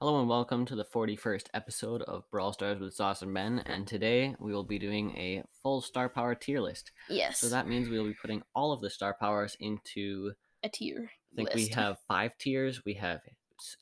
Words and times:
Hello 0.00 0.18
and 0.18 0.28
welcome 0.30 0.64
to 0.64 0.74
the 0.74 0.84
41st 0.84 1.48
episode 1.52 2.00
of 2.02 2.24
Brawl 2.30 2.54
Stars 2.54 2.80
with 2.80 2.94
Sauce 2.94 3.20
and 3.20 3.34
Ben, 3.34 3.58
and 3.66 3.86
today 3.86 4.34
we 4.38 4.52
will 4.52 4.64
be 4.64 4.78
doing 4.78 5.10
a 5.16 5.42
full 5.62 5.82
star 5.82 6.08
power 6.08 6.34
tier 6.34 6.60
list. 6.60 6.90
Yes. 7.10 7.38
So 7.38 7.50
that 7.50 7.68
means 7.68 7.88
we 7.88 7.98
will 7.98 8.06
be 8.06 8.16
putting 8.20 8.42
all 8.54 8.72
of 8.72 8.80
the 8.80 8.88
star 8.88 9.14
powers 9.20 9.58
into, 9.60 10.32
a 10.62 10.70
tier. 10.70 11.10
I 11.32 11.36
think 11.36 11.54
list. 11.54 11.68
we 11.68 11.74
have 11.74 11.98
five 12.08 12.32
tiers. 12.38 12.82
We 12.86 12.94
have 12.94 13.20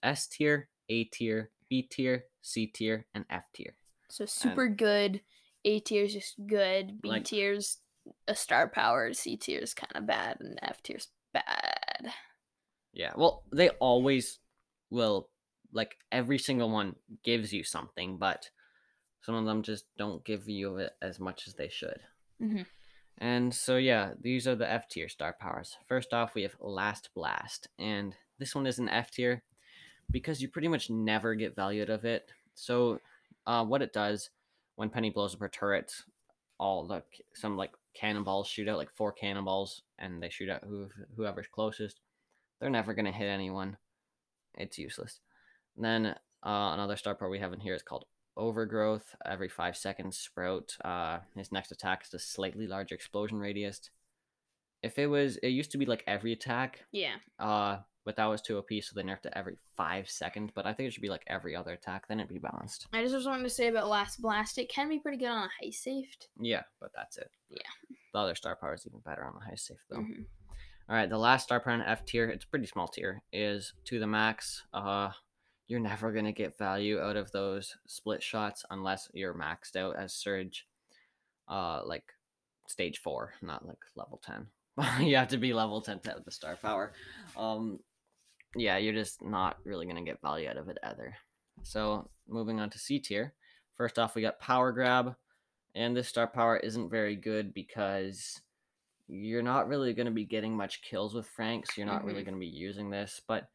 S 0.03 0.27
tier, 0.27 0.69
A 0.89 1.05
tier, 1.05 1.51
B 1.71 1.83
tier, 1.89 2.25
C 2.43 2.67
tier, 2.67 3.07
and 3.15 3.25
F 3.31 3.45
tier. 3.55 3.77
so 4.11 4.27
super 4.27 4.69
good. 4.69 5.21
A 5.65 5.79
tier 5.81 6.03
is 6.05 6.15
just 6.15 6.35
good. 6.49 7.01
B 7.01 7.09
Like- 7.09 7.25
tier's 7.25 7.79
a 8.27 8.35
star 8.35 8.69
power. 8.69 9.13
C 9.13 9.37
tier 9.37 9.61
is 9.61 9.73
kind 9.73 9.93
of 9.95 10.05
bad, 10.07 10.39
and 10.41 10.59
F 10.63 10.83
tier's 10.83 11.09
bad. 11.33 12.13
Yeah, 12.93 13.13
well, 13.17 13.45
they 13.53 13.69
always 13.69 14.41
will, 14.91 15.29
like, 15.73 15.97
every 16.11 16.39
single 16.39 16.71
one 16.71 16.97
gives 17.23 17.53
you 17.53 17.63
something, 17.65 18.17
but 18.19 18.51
some 19.21 19.35
of 19.35 19.45
them 19.45 19.63
just 19.63 19.85
don't 19.97 20.25
give 20.25 20.49
you 20.49 20.77
it 20.79 20.93
as 21.03 21.19
much 21.19 21.47
as 21.47 21.55
they 21.55 21.69
should. 21.69 22.01
Mhm. 22.41 22.67
And 23.19 23.53
so, 23.55 23.77
yeah, 23.77 24.15
these 24.21 24.47
are 24.47 24.55
the 24.55 24.71
F 24.71 24.89
tier 24.89 25.09
star 25.09 25.33
powers. 25.33 25.77
First 25.87 26.15
off, 26.15 26.35
we 26.35 26.43
have 26.43 26.57
Last 26.61 27.11
Blast, 27.15 27.69
and 27.79 28.17
this 28.39 28.55
one 28.55 28.67
is 28.67 28.79
an 28.79 28.89
F 28.89 29.11
tier 29.11 29.43
because 30.11 30.41
you 30.41 30.49
pretty 30.49 30.69
much 30.69 30.89
never 30.89 31.35
get 31.35 31.57
value 31.57 31.83
out 31.83 31.91
of 31.91 32.05
it. 32.05 32.31
So, 32.55 33.01
uh, 33.47 33.65
what 33.65 33.83
it 33.83 33.93
does 33.93 34.31
when 34.77 34.89
Penny 34.91 35.11
blows 35.11 35.35
up 35.35 35.41
her 35.41 35.49
turret, 35.49 35.93
all 36.59 36.87
the 36.87 37.03
some 37.35 37.57
like 37.57 37.73
cannonballs 37.95 38.47
shoot 38.47 38.69
out, 38.69 38.79
like 38.79 38.93
four 38.95 39.13
cannonballs, 39.13 39.83
and 39.99 40.23
they 40.23 40.29
shoot 40.31 40.49
out 40.49 40.63
who, 40.65 40.89
whoever's 41.17 41.49
closest. 41.49 42.01
They're 42.61 42.71
never 42.71 42.95
gonna 42.95 43.13
hit 43.13 43.27
anyone. 43.27 43.77
It's 44.55 44.79
useless. 44.79 45.21
And 45.79 45.85
then 45.85 46.07
uh, 46.45 46.73
another 46.75 46.97
star 46.97 47.15
power 47.15 47.29
we 47.31 47.39
have 47.39 47.53
in 47.53 47.61
here 47.61 47.75
is 47.75 47.83
called 47.83 48.05
Overgrowth. 48.37 49.15
Every 49.25 49.49
five 49.49 49.77
seconds, 49.77 50.19
Sprout. 50.19 50.77
Uh, 50.85 51.19
his 51.37 51.53
next 51.53 51.71
attack 51.71 52.03
is 52.05 52.13
a 52.15 52.19
slightly 52.19 52.67
larger 52.67 52.95
explosion 52.97 53.39
radius. 53.39 53.81
If 54.83 54.99
it 54.99 55.07
was, 55.07 55.37
it 55.39 55.49
used 55.49 55.71
to 55.73 55.79
be 55.79 55.87
like 55.87 56.03
every 56.07 56.33
attack, 56.33 56.85
Yeah. 56.93 57.17
uh, 57.39 57.79
but 58.05 58.17
that 58.17 58.27
was 58.27 58.41
too 58.43 58.59
OP, 58.59 58.69
so 58.81 58.93
they 58.95 59.03
nerfed 59.03 59.27
it 59.27 59.33
every 59.35 59.57
five 59.77 60.09
seconds. 60.09 60.51
But 60.55 60.67
I 60.67 60.73
think 60.73 60.89
it 60.89 60.93
should 60.93 61.03
be 61.03 61.09
like 61.09 61.25
every 61.27 61.55
other 61.57 61.73
attack, 61.73 62.07
then 62.09 62.21
it'd 62.21 62.33
be 62.33 62.39
balanced. 62.39 62.87
I 62.93 63.03
just 63.03 63.15
was 63.15 63.27
wanting 63.27 63.45
to 63.45 63.51
say 63.51 63.69
about 63.69 63.89
Last 63.89 64.21
Blast. 64.23 64.57
It 64.59 64.69
can 64.69 64.89
be 64.89 64.99
pretty 65.01 65.19
good 65.19 65.29
on 65.29 65.45
a 65.45 65.65
high 65.65 65.71
safed. 65.71 66.29
Yeah, 66.41 66.63
but 66.81 66.91
that's 66.95 67.19
it. 67.19 67.31
Yeah. 67.51 67.59
The 68.13 68.19
other 68.21 68.35
star 68.37 68.57
power 68.57 68.75
is 68.75 68.87
even 68.87 69.01
better 69.01 69.25
on 69.25 69.35
the 69.35 69.45
high 69.45 69.57
safe 69.57 69.79
though. 69.91 69.99
Mhm. 69.99 70.27
All 70.89 70.95
right, 70.97 71.11
the 71.11 71.19
last 71.19 71.43
star 71.45 71.61
power 71.61 71.75
in 71.75 71.83
F 71.83 72.05
tier, 72.05 72.31
it's 72.31 72.45
a 72.45 72.49
pretty 72.49 72.67
small 72.67 72.87
tier, 72.89 73.21
is 73.33 73.75
to 73.87 73.99
the 73.99 74.07
max. 74.07 74.63
Uh, 74.73 75.11
you're 75.69 75.81
never 75.81 76.13
gonna 76.13 76.33
get 76.33 76.59
value 76.59 76.99
out 77.01 77.17
of 77.17 77.31
those 77.31 77.77
split 77.87 78.23
shots 78.23 78.65
unless 78.71 79.09
you're 79.13 79.35
maxed 79.35 79.77
out 79.77 79.97
as 79.97 80.13
Surge, 80.15 80.67
uh, 81.49 81.83
like 81.85 82.13
stage 82.67 82.99
four, 82.99 83.35
not 83.43 83.67
like 83.67 83.79
level 83.95 84.21
ten. 84.25 84.47
you 85.07 85.17
have 85.17 85.29
to 85.29 85.37
be 85.39 85.53
level 85.53 85.81
ten 85.81 86.01
to 86.01 86.11
have 86.11 86.25
the 86.25 86.31
star 86.31 86.57
power. 86.57 86.93
Um, 87.37 87.81
yeah, 88.57 88.79
you're 88.79 88.95
just 88.95 89.23
not 89.23 89.59
really 89.65 89.87
gonna 89.87 90.03
get 90.05 90.21
value 90.23 90.49
out 90.49 90.57
of 90.57 90.69
it 90.69 90.79
either. 90.83 91.15
So 91.63 92.09
moving 92.29 92.61
on 92.61 92.71
to 92.71 92.79
C 92.79 92.99
tier. 92.99 93.35
First 93.77 93.99
off, 93.99 94.15
we 94.15 94.23
got 94.23 94.41
Power 94.41 94.73
Grab, 94.73 95.15
and 95.75 95.97
this 95.97 96.09
star 96.09 96.27
power 96.27 96.57
isn't 96.57 96.91
very 96.91 97.15
good 97.15 97.55
because 97.55 98.41
you're 99.07 99.43
not 99.43 99.69
really 99.69 99.95
going 99.95 100.07
to 100.07 100.13
be 100.13 100.25
getting 100.25 100.55
much 100.57 100.83
kills 100.83 101.15
with 101.15 101.27
Frank, 101.29 101.65
so 101.67 101.73
you're 101.77 101.87
not 101.87 102.05
really 102.05 102.23
Mhm. 102.23 102.27
going 102.27 102.35
to 102.35 102.41
be 102.41 102.47
using 102.47 102.91
this. 102.91 103.21
But 103.27 103.49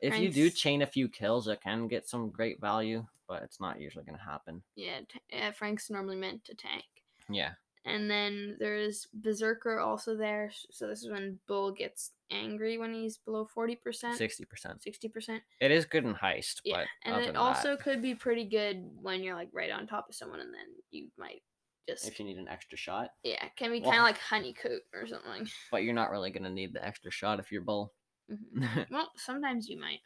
if 0.00 0.18
you 0.18 0.30
do 0.30 0.50
chain 0.50 0.82
a 0.82 0.86
few 0.86 1.08
kills, 1.08 1.48
it 1.48 1.60
can 1.62 1.88
get 1.88 2.08
some 2.08 2.30
great 2.30 2.60
value, 2.60 3.06
but 3.28 3.42
it's 3.42 3.60
not 3.60 3.80
usually 3.80 4.04
going 4.04 4.18
to 4.18 4.24
happen. 4.24 4.62
Yeah. 4.74 5.00
T- 5.08 5.38
uh, 5.38 5.52
Frank's 5.52 5.90
normally 5.90 6.16
meant 6.16 6.44
to 6.44 6.54
tank. 6.54 6.84
Yeah. 7.28 7.52
And 7.84 8.10
then 8.10 8.56
there's 8.58 9.06
Berserker 9.14 9.78
also 9.78 10.16
there. 10.16 10.50
So 10.72 10.88
this 10.88 11.04
is 11.04 11.10
when 11.10 11.38
Bull 11.46 11.70
gets 11.70 12.10
angry 12.32 12.78
when 12.78 12.92
he's 12.92 13.18
below 13.18 13.44
forty 13.46 13.76
percent, 13.76 14.18
60%. 14.18 14.82
sixty 14.82 15.08
percent. 15.08 15.42
It 15.60 15.70
is 15.70 15.84
good 15.84 16.04
in 16.04 16.12
heist, 16.12 16.62
Yeah, 16.64 16.78
but 16.78 16.86
and 17.04 17.24
it 17.24 17.36
also 17.36 17.70
that, 17.76 17.80
could 17.80 18.02
be 18.02 18.16
pretty 18.16 18.44
good 18.44 18.90
when 19.00 19.22
you're 19.22 19.36
like 19.36 19.50
right 19.52 19.70
on 19.70 19.86
top 19.86 20.08
of 20.08 20.16
someone, 20.16 20.40
and 20.40 20.52
then 20.52 20.66
you 20.90 21.06
might 21.16 21.42
just 21.88 22.08
if 22.08 22.18
you 22.18 22.26
need 22.26 22.38
an 22.38 22.48
extra 22.48 22.76
shot, 22.76 23.10
yeah, 23.22 23.46
can 23.56 23.70
be 23.70 23.80
Well- 23.80 23.92
kind 23.92 24.00
of 24.00 24.06
like 24.06 24.18
honeycoat 24.18 24.80
or 24.92 25.06
something. 25.06 25.48
but 25.70 25.84
you're 25.84 25.94
not 25.94 26.10
really 26.10 26.30
going 26.32 26.42
to 26.42 26.50
need 26.50 26.72
the 26.74 26.84
extra 26.84 27.12
shot 27.12 27.38
if 27.38 27.52
you're 27.52 27.62
bull. 27.62 27.92
Mhm. 28.30 28.86
Well, 28.90 29.10
sometimes 29.16 29.68
you 29.68 29.78
might 29.78 30.00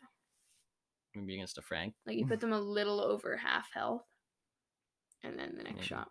Maybe 1.14 1.34
against 1.34 1.58
a 1.58 1.62
Frank. 1.62 1.94
like 2.06 2.16
you 2.16 2.26
put 2.26 2.40
them 2.40 2.52
a 2.52 2.60
little 2.60 3.00
over 3.00 3.36
half 3.36 3.72
health, 3.72 4.04
and 5.22 5.38
then 5.38 5.54
the 5.56 5.64
next 5.64 5.86
shot. 5.86 6.08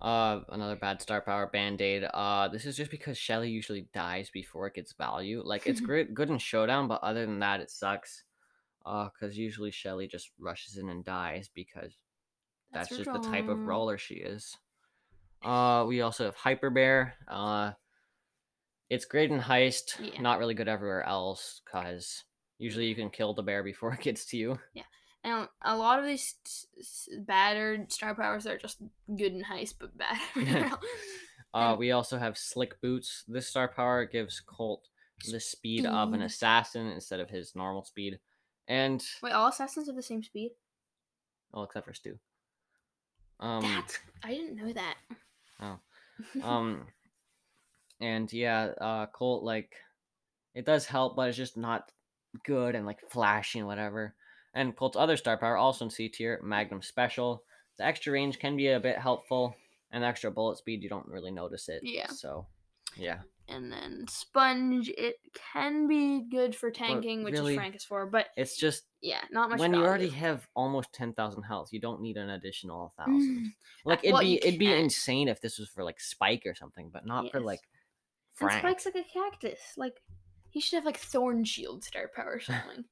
Uh, 0.00 0.40
another 0.50 0.76
bad 0.76 1.02
star 1.02 1.20
power 1.20 1.48
band 1.48 1.80
aid. 1.80 2.04
Uh, 2.04 2.48
this 2.48 2.64
is 2.64 2.76
just 2.76 2.90
because 2.90 3.18
Shelly 3.18 3.50
usually 3.50 3.88
dies 3.92 4.30
before 4.30 4.66
it 4.68 4.74
gets 4.74 4.92
value. 4.92 5.42
Like 5.44 5.66
it's 5.66 5.80
great, 5.88 6.14
good 6.14 6.30
in 6.30 6.38
showdown, 6.38 6.86
but 6.86 7.02
other 7.02 7.26
than 7.26 7.40
that, 7.40 7.60
it 7.60 7.70
sucks. 7.70 8.24
Uh, 8.86 9.08
because 9.08 9.36
usually 9.36 9.70
Shelly 9.70 10.06
just 10.06 10.30
rushes 10.38 10.76
in 10.76 10.88
and 10.88 11.04
dies 11.04 11.50
because 11.52 11.92
that's, 12.72 12.90
her 12.90 12.96
just 12.96 13.12
the 13.12 13.18
type 13.18 13.48
of 13.48 13.66
roller 13.66 13.98
she 13.98 14.14
is. 14.14 14.56
Uh, 15.42 15.84
we 15.86 16.00
also 16.00 16.24
have 16.26 16.36
Hyper 16.36 16.70
Bear. 16.70 17.14
Uh, 17.26 17.72
it's 18.90 19.04
great 19.04 19.30
in 19.30 19.40
heist, 19.40 19.98
Yeah. 20.00 20.20
not 20.20 20.38
really 20.38 20.54
good 20.54 20.68
everywhere 20.68 21.02
else 21.02 21.60
because 21.64 22.24
usually 22.58 22.86
you 22.86 22.94
can 22.94 23.10
kill 23.10 23.34
the 23.34 23.42
bear 23.42 23.62
before 23.62 23.92
it 23.94 24.00
gets 24.00 24.24
to 24.26 24.36
you. 24.36 24.58
Yeah, 24.74 24.82
and 25.24 25.48
a 25.62 25.76
lot 25.76 25.98
of 25.98 26.06
these 26.06 26.34
battered 27.26 27.92
star 27.92 28.14
powers 28.14 28.46
are 28.46 28.58
just 28.58 28.78
good 29.08 29.32
in 29.32 29.44
heist, 29.44 29.74
but 29.78 29.96
bad. 29.96 30.18
everywhere 30.36 30.64
else. 30.70 30.84
Uh, 31.54 31.76
we 31.78 31.92
also 31.92 32.18
have 32.18 32.36
Slick 32.36 32.80
Boots. 32.80 33.24
This 33.26 33.48
star 33.48 33.68
power 33.68 34.04
gives 34.04 34.40
Colt 34.40 34.86
the 35.30 35.40
speed 35.40 35.84
of 35.86 36.12
an 36.12 36.22
assassin 36.22 36.86
instead 36.88 37.20
of 37.20 37.30
his 37.30 37.56
normal 37.56 37.84
speed. 37.84 38.18
And 38.68 39.02
Wait, 39.22 39.32
all 39.32 39.48
assassins 39.48 39.86
have 39.86 39.96
the 39.96 40.02
same 40.02 40.22
speed? 40.22 40.50
well, 41.52 41.64
except 41.64 41.86
for 41.86 41.94
Stu. 41.94 42.18
Um, 43.40 43.62
That's 43.62 43.98
I 44.22 44.30
didn't 44.30 44.56
know 44.56 44.72
that. 44.72 44.96
Oh. 45.60 45.78
um, 46.42 46.86
and 48.00 48.32
yeah, 48.32 48.70
uh, 48.80 49.06
Colt 49.06 49.42
like 49.44 49.74
it 50.54 50.64
does 50.66 50.86
help, 50.86 51.16
but 51.16 51.28
it's 51.28 51.36
just 51.36 51.56
not 51.56 51.90
good 52.44 52.74
and 52.74 52.86
like 52.86 53.00
flashy 53.10 53.58
and 53.58 53.68
whatever. 53.68 54.14
And 54.54 54.74
Colt's 54.74 54.96
other 54.96 55.16
star 55.16 55.36
power, 55.36 55.56
also 55.56 55.84
in 55.84 55.90
C 55.90 56.08
tier, 56.08 56.40
Magnum 56.42 56.82
Special. 56.82 57.42
The 57.78 57.84
extra 57.84 58.12
range 58.12 58.38
can 58.38 58.56
be 58.56 58.68
a 58.68 58.80
bit 58.80 58.98
helpful, 58.98 59.54
and 59.92 60.02
extra 60.02 60.30
bullet 60.30 60.58
speed 60.58 60.82
you 60.82 60.88
don't 60.88 61.06
really 61.06 61.30
notice 61.30 61.68
it. 61.68 61.80
Yeah. 61.84 62.08
So, 62.08 62.46
yeah. 62.96 63.18
and 63.48 63.70
then 63.70 64.04
sponge 64.08 64.90
it 64.98 65.16
can 65.52 65.86
be 65.86 66.24
good 66.30 66.54
for 66.56 66.70
tanking 66.70 67.22
which 67.24 67.34
really- 67.34 67.54
is 67.54 67.58
frank 67.58 67.76
is 67.76 67.84
for 67.84 68.04
but 68.06 68.26
It's 68.36 68.56
just 68.56 68.84
yeah 69.00 69.20
not 69.30 69.48
much 69.50 69.58
when 69.58 69.72
you 69.74 69.84
already 69.84 70.08
have 70.10 70.46
almost 70.56 70.92
ten 70.92 71.12
thousand 71.14 71.44
health, 71.44 71.68
you 71.72 71.80
don't 71.80 72.00
need 72.00 72.16
an 72.16 72.30
additional 72.30 72.92
Mm, 72.98 73.04
thousand. 73.04 73.52
Like 73.84 74.00
it'd 74.00 74.12
well, 74.12 74.22
be 74.22 74.36
it'd 74.44 74.58
be 74.58 74.72
insane 74.72 75.28
if 75.28 75.40
this 75.40 75.58
was 75.58 75.68
for 75.68 75.84
like 75.84 76.00
Spike 76.00 76.42
or 76.46 76.54
something, 76.54 76.90
but 76.92 77.06
not 77.06 77.30
for 77.30 77.38
Yes. 77.38 77.46
Like 78.42 78.52
and 78.52 78.60
spike's 78.60 78.86
like 78.86 78.96
a 78.96 79.04
cactus 79.12 79.60
like 79.76 79.96
he 80.50 80.60
should 80.60 80.76
have 80.76 80.84
like 80.86 80.98
thorn 80.98 81.44
shield 81.44 81.84
star 81.84 82.10
power 82.14 82.34
or 82.34 82.40
something 82.40 82.84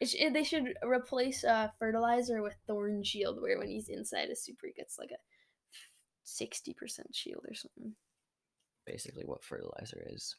it 0.00 0.32
they 0.32 0.44
should 0.44 0.74
replace 0.84 1.42
uh 1.44 1.68
fertilizer 1.78 2.40
with 2.42 2.54
thorn 2.66 3.02
shield 3.02 3.40
where 3.40 3.58
when 3.58 3.68
he's 3.68 3.88
inside 3.88 4.28
a 4.28 4.36
super 4.36 4.66
he 4.66 4.72
gets 4.72 4.98
like 4.98 5.10
a 5.10 5.16
60% 6.26 6.74
shield 7.12 7.44
or 7.48 7.54
something 7.54 7.94
Basically, 8.86 9.24
what 9.24 9.44
fertilizer 9.44 10.02
is. 10.10 10.34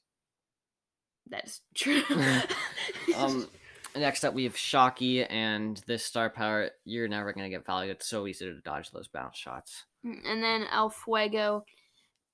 that 1.29 1.45
is 1.45 1.61
true 1.75 2.01
Um, 3.15 3.47
next 3.95 4.23
up 4.23 4.33
we 4.33 4.45
have 4.45 4.57
Shocky, 4.57 5.23
and 5.23 5.79
this 5.87 6.03
star 6.05 6.29
power 6.29 6.69
you're 6.85 7.07
never 7.07 7.31
gonna 7.33 7.49
get 7.49 7.65
value. 7.65 7.91
It's 7.91 8.07
so 8.07 8.25
easy 8.27 8.45
to 8.45 8.59
dodge 8.61 8.89
those 8.91 9.07
bounce 9.07 9.37
shots. 9.37 9.85
Mm, 10.05 10.21
and 10.25 10.43
then 10.43 10.65
el 10.71 10.89
fuego 10.89 11.63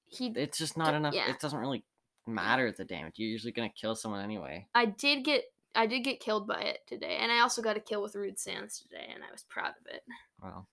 he 0.08 0.28
It's 0.36 0.58
just 0.58 0.78
not 0.78 0.92
D- 0.92 0.98
enough. 0.98 1.14
yeah. 1.14 1.30
It 1.30 1.40
doesn't 1.40 1.60
really 1.60 1.84
matter 2.28 2.72
the 2.72 2.86
damage. 2.86 3.14
You're 3.18 3.30
usually 3.30 3.52
gonna 3.52 3.70
kill 3.70 3.96
someone 3.96 4.24
anyway. 4.24 4.68
I 4.76 4.86
did 4.86 5.24
get 5.24 5.44
I 5.76 5.88
did 5.88 6.02
get 6.06 6.20
killed 6.22 6.48
by 6.48 6.62
it 6.62 6.80
today, 6.88 7.18
and 7.20 7.32
I 7.32 7.40
also 7.40 7.62
got 7.62 7.76
a 7.78 7.82
kill 7.82 8.02
with 8.02 8.16
Rude 8.16 8.40
Sands 8.40 8.80
today, 8.80 9.10
and 9.14 9.24
I 9.24 9.32
was 9.32 9.44
proud 9.50 9.74
of 9.80 9.94
it. 9.94 10.04
Wow. 10.42 10.68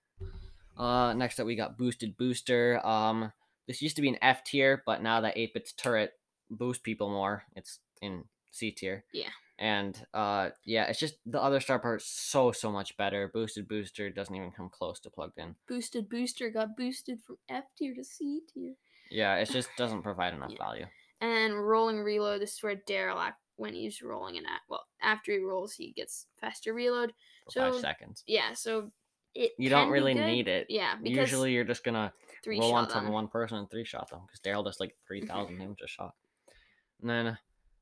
Uh, 0.77 1.13
next 1.13 1.39
up 1.39 1.45
we 1.45 1.55
got 1.55 1.77
Boosted 1.77 2.15
Booster. 2.17 2.79
Um, 2.85 3.31
this 3.67 3.81
used 3.81 3.95
to 3.97 4.01
be 4.01 4.09
an 4.09 4.17
F 4.21 4.43
tier, 4.43 4.81
but 4.85 5.01
now 5.03 5.21
that 5.21 5.35
8-bit's 5.35 5.73
turret 5.73 6.13
boosts 6.49 6.81
people 6.81 7.09
more, 7.09 7.43
it's 7.55 7.79
in 8.01 8.23
C 8.51 8.71
tier. 8.71 9.03
Yeah. 9.13 9.29
And 9.59 10.01
uh, 10.13 10.49
yeah, 10.65 10.85
it's 10.85 10.99
just 10.99 11.15
the 11.25 11.41
other 11.41 11.59
star 11.59 11.95
is 11.95 12.05
so 12.05 12.51
so 12.51 12.71
much 12.71 12.97
better. 12.97 13.29
Boosted 13.33 13.67
Booster 13.67 14.09
doesn't 14.09 14.35
even 14.35 14.51
come 14.51 14.69
close 14.69 14.99
to 15.01 15.09
plugged 15.09 15.37
in. 15.37 15.55
Boosted 15.67 16.09
Booster 16.09 16.49
got 16.49 16.75
boosted 16.75 17.19
from 17.25 17.37
F 17.49 17.65
tier 17.77 17.93
to 17.93 18.03
C 18.03 18.41
tier, 18.53 18.73
Yeah, 19.11 19.35
it 19.35 19.49
just 19.49 19.69
doesn't 19.77 20.01
provide 20.01 20.33
enough 20.33 20.51
Yeah. 20.51 20.57
value. 20.57 20.85
And 21.21 21.55
Rolling 21.67 21.99
Reload. 21.99 22.41
This 22.41 22.53
is 22.53 22.63
where 22.63 22.75
Darryl 22.87 23.17
act 23.17 23.39
when 23.55 23.73
he's 23.73 24.01
rolling 24.01 24.37
an 24.37 24.45
act. 24.45 24.63
Well, 24.69 24.83
after 25.01 25.31
he 25.31 25.37
rolls, 25.39 25.73
he 25.73 25.91
gets 25.93 26.25
faster 26.41 26.73
reload. 26.73 27.13
for 27.45 27.51
So 27.51 27.71
five 27.71 27.81
seconds. 27.81 28.23
yeah, 28.27 28.53
so 28.53 28.91
it 29.35 29.51
You 29.57 29.69
don't 29.69 29.89
really 29.89 30.13
need 30.13 30.47
it. 30.47 30.67
Yeah, 30.69 30.95
because 31.01 31.17
Usually 31.31 31.53
you're 31.53 31.63
just 31.63 31.83
gonna 31.83 32.11
three 32.43 32.59
roll 32.59 32.73
on 32.75 32.85
shot 32.89 32.93
them. 33.03 33.11
one 33.11 33.27
person 33.27 33.57
and 33.57 33.69
three 33.69 33.85
shot 33.85 34.09
them 34.09 34.21
because 34.27 34.39
Darryl 34.41 34.63
does 34.65 34.79
like 34.79 34.95
3,000 35.07 35.57
damage 35.59 35.79
a 35.83 35.87
shot. 35.87 36.13
And 37.01 37.09
then 37.09 37.37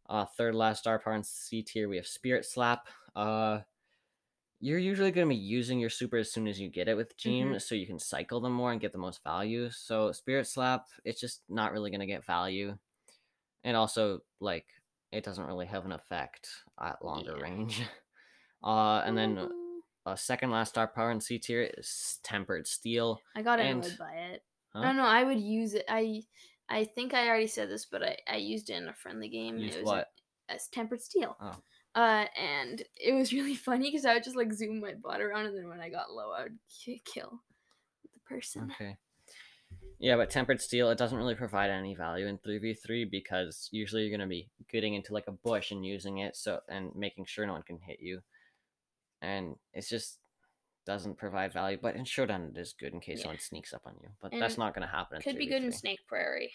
uh, 0.10 0.26
third 0.38 0.56
last 0.56 0.80
star 0.80 1.00
power 1.00 1.14
in 1.16 1.24
C 1.24 1.62
tier, 1.64 1.88
we 1.90 1.96
have 1.98 2.08
Spirit 2.08 2.46
Slap. 2.46 2.88
Uh, 3.16 3.60
you're 4.60 4.78
usually 4.80 5.12
going 5.12 5.28
to 5.28 5.34
be 5.34 5.40
using 5.42 5.80
your 5.80 5.90
super 5.90 6.18
as 6.18 6.32
soon 6.32 6.48
as 6.48 6.60
you 6.60 6.70
get 6.70 6.88
it 6.88 6.96
with 6.96 7.18
Gene, 7.18 7.48
Mm-hmm. 7.48 7.58
so 7.58 7.74
you 7.76 7.88
can 7.88 7.98
cycle 7.98 8.40
them 8.42 8.54
more 8.54 8.72
and 8.72 8.80
get 8.82 8.92
the 8.92 8.98
most 9.00 9.24
value. 9.24 9.70
So 9.72 10.12
Spirit 10.12 10.46
Slap, 10.48 10.86
it's 11.04 11.20
just 11.20 11.42
not 11.50 11.72
really 11.72 11.90
going 11.92 12.02
to 12.02 12.06
get 12.06 12.26
value. 12.26 12.78
And 13.64 13.78
also, 13.78 14.20
like, 14.40 14.66
it 15.12 15.24
doesn't 15.24 15.46
really 15.46 15.66
have 15.68 15.86
an 15.86 15.92
effect 15.92 16.48
at 16.82 17.04
longer 17.04 17.36
Yeah. 17.38 17.44
range. 17.44 17.82
Uh, 18.64 19.02
and 19.08 19.18
then 19.18 19.38
Woohoo. 19.38 19.50
uh, 20.06 20.16
second 20.16 20.52
last 20.52 20.70
star 20.70 20.88
power 20.88 21.10
in 21.10 21.20
C 21.20 21.40
tier 21.40 21.64
is 21.80 22.20
Tempered 22.24 22.68
Steel. 22.68 23.20
I 23.36 23.42
got 23.42 23.60
and- 23.60 23.84
annoyed 23.84 23.98
by 23.98 24.12
it. 24.14 24.44
don't 24.76 24.98
know. 24.98 25.04
I 25.04 25.24
would 25.24 25.40
use 25.40 25.74
it. 25.74 25.84
I 25.90 26.22
I 26.70 26.84
think 26.86 27.16
I 27.16 27.28
already 27.28 27.48
said 27.48 27.72
this, 27.72 27.86
but 27.86 28.04
I, 28.04 28.18
I 28.28 28.36
used 28.36 28.70
it 28.70 28.74
in 28.76 28.88
a 28.88 28.94
friendly 28.94 29.30
game. 29.30 29.58
Used 29.58 29.78
it 29.78 29.82
was 29.82 29.88
what? 29.88 30.08
As 30.48 30.68
tempered 30.68 31.02
steel. 31.02 31.36
Oh. 31.42 31.56
Uh, 32.00 32.26
and 32.40 32.84
it 32.96 33.14
was 33.14 33.34
really 33.34 33.56
funny 33.56 33.90
because 33.90 34.06
I 34.06 34.14
would 34.14 34.24
just 34.24 34.36
like 34.38 34.54
zoom 34.54 34.80
my 34.80 34.94
bot 34.94 35.22
around, 35.22 35.48
and 35.48 35.58
then 35.58 35.68
when 35.68 35.82
I 35.82 35.90
got 35.90 36.12
low, 36.12 36.30
I 36.32 36.44
would 36.44 36.60
ki- 36.70 37.02
kill 37.04 37.42
the 38.14 38.20
person. 38.30 38.70
Okay. 38.74 38.96
Yeah, 40.00 40.16
but 40.16 40.32
tempered 40.32 40.62
steel 40.62 40.90
it 40.90 40.98
doesn't 40.98 41.18
really 41.18 41.36
provide 41.36 41.70
any 41.70 41.94
value 41.94 42.26
in 42.26 42.40
three 42.40 42.58
v 42.58 42.74
three 42.74 43.06
because 43.06 43.70
usually 43.72 44.02
you're 44.02 44.18
gonna 44.18 44.28
be 44.28 44.50
getting 44.72 44.96
into 44.96 45.14
like 45.14 45.28
a 45.28 45.32
bush 45.32 45.72
and 45.72 45.86
using 45.86 46.18
it 46.18 46.36
so 46.36 46.60
and 46.68 46.92
making 46.96 47.26
sure 47.26 47.46
no 47.46 47.54
one 47.54 47.62
can 47.64 47.78
hit 47.80 48.00
you, 48.00 48.22
and 49.22 49.56
it's 49.74 49.90
just 49.90 50.18
doesn't 50.86 51.18
provide 51.20 51.54
value. 51.54 51.78
But 51.80 51.96
in 51.96 52.06
showdown 52.06 52.52
it 52.54 52.60
is 52.60 52.74
good 52.74 52.94
in 52.94 53.00
case 53.00 53.20
Yeah. 53.20 53.24
someone 53.24 53.40
sneaks 53.40 53.74
up 53.74 53.86
on 53.86 53.96
you. 54.02 54.10
But 54.20 54.32
that's 54.32 54.58
not 54.58 54.74
gonna 54.74 54.88
happen. 54.88 55.18
In 55.18 55.22
Could 55.22 55.38
be 55.38 55.46
good 55.46 55.64
in 55.64 55.72
Snake 55.72 56.00
Prairie. 56.08 56.52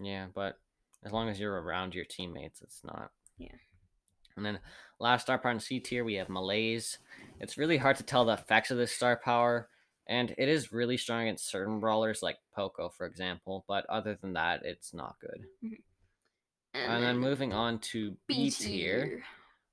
Yeah, 0.00 0.28
but 0.32 0.60
as 1.02 1.10
long 1.10 1.28
as 1.28 1.40
you're 1.40 1.60
around 1.60 1.94
your 1.94 2.04
teammates, 2.04 2.62
it's 2.62 2.84
not. 2.84 3.10
Yeah. 3.38 3.56
And 4.36 4.46
then 4.46 4.60
last 5.00 5.22
star 5.22 5.38
power 5.38 5.50
in 5.50 5.60
C 5.60 5.80
tier, 5.80 6.04
we 6.04 6.14
have 6.14 6.28
Malaise. 6.28 6.98
It's 7.40 7.58
really 7.58 7.78
hard 7.78 7.96
to 7.96 8.04
tell 8.04 8.24
the 8.24 8.34
effects 8.34 8.70
of 8.70 8.78
this 8.78 8.92
star 8.92 9.16
power, 9.16 9.68
and 10.06 10.34
it 10.38 10.48
is 10.48 10.72
really 10.72 10.96
strong 10.96 11.22
against 11.22 11.48
certain 11.48 11.80
brawlers 11.80 12.22
like 12.22 12.38
Poco, 12.54 12.88
for 12.88 13.06
example. 13.06 13.64
But 13.68 13.86
other 13.86 14.18
than 14.20 14.32
that, 14.34 14.62
it's 14.64 14.92
not 14.92 15.16
good. 15.20 15.46
And, 16.74 17.04
then 17.04 17.18
moving 17.18 17.52
on 17.52 17.78
to 17.78 18.16
B 18.26 18.50
tier, 18.50 19.22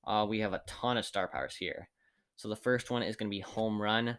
uh, 0.06 0.26
we 0.30 0.40
have 0.40 0.54
a 0.54 0.62
ton 0.68 0.98
of 0.98 1.06
star 1.06 1.28
powers 1.28 1.56
here. 1.56 1.90
So 2.36 2.48
the 2.50 2.56
first 2.56 2.92
one 2.92 3.04
is 3.04 3.16
going 3.16 3.30
to 3.30 3.36
be 3.36 3.42
Home 3.42 3.81
Run, 3.81 4.18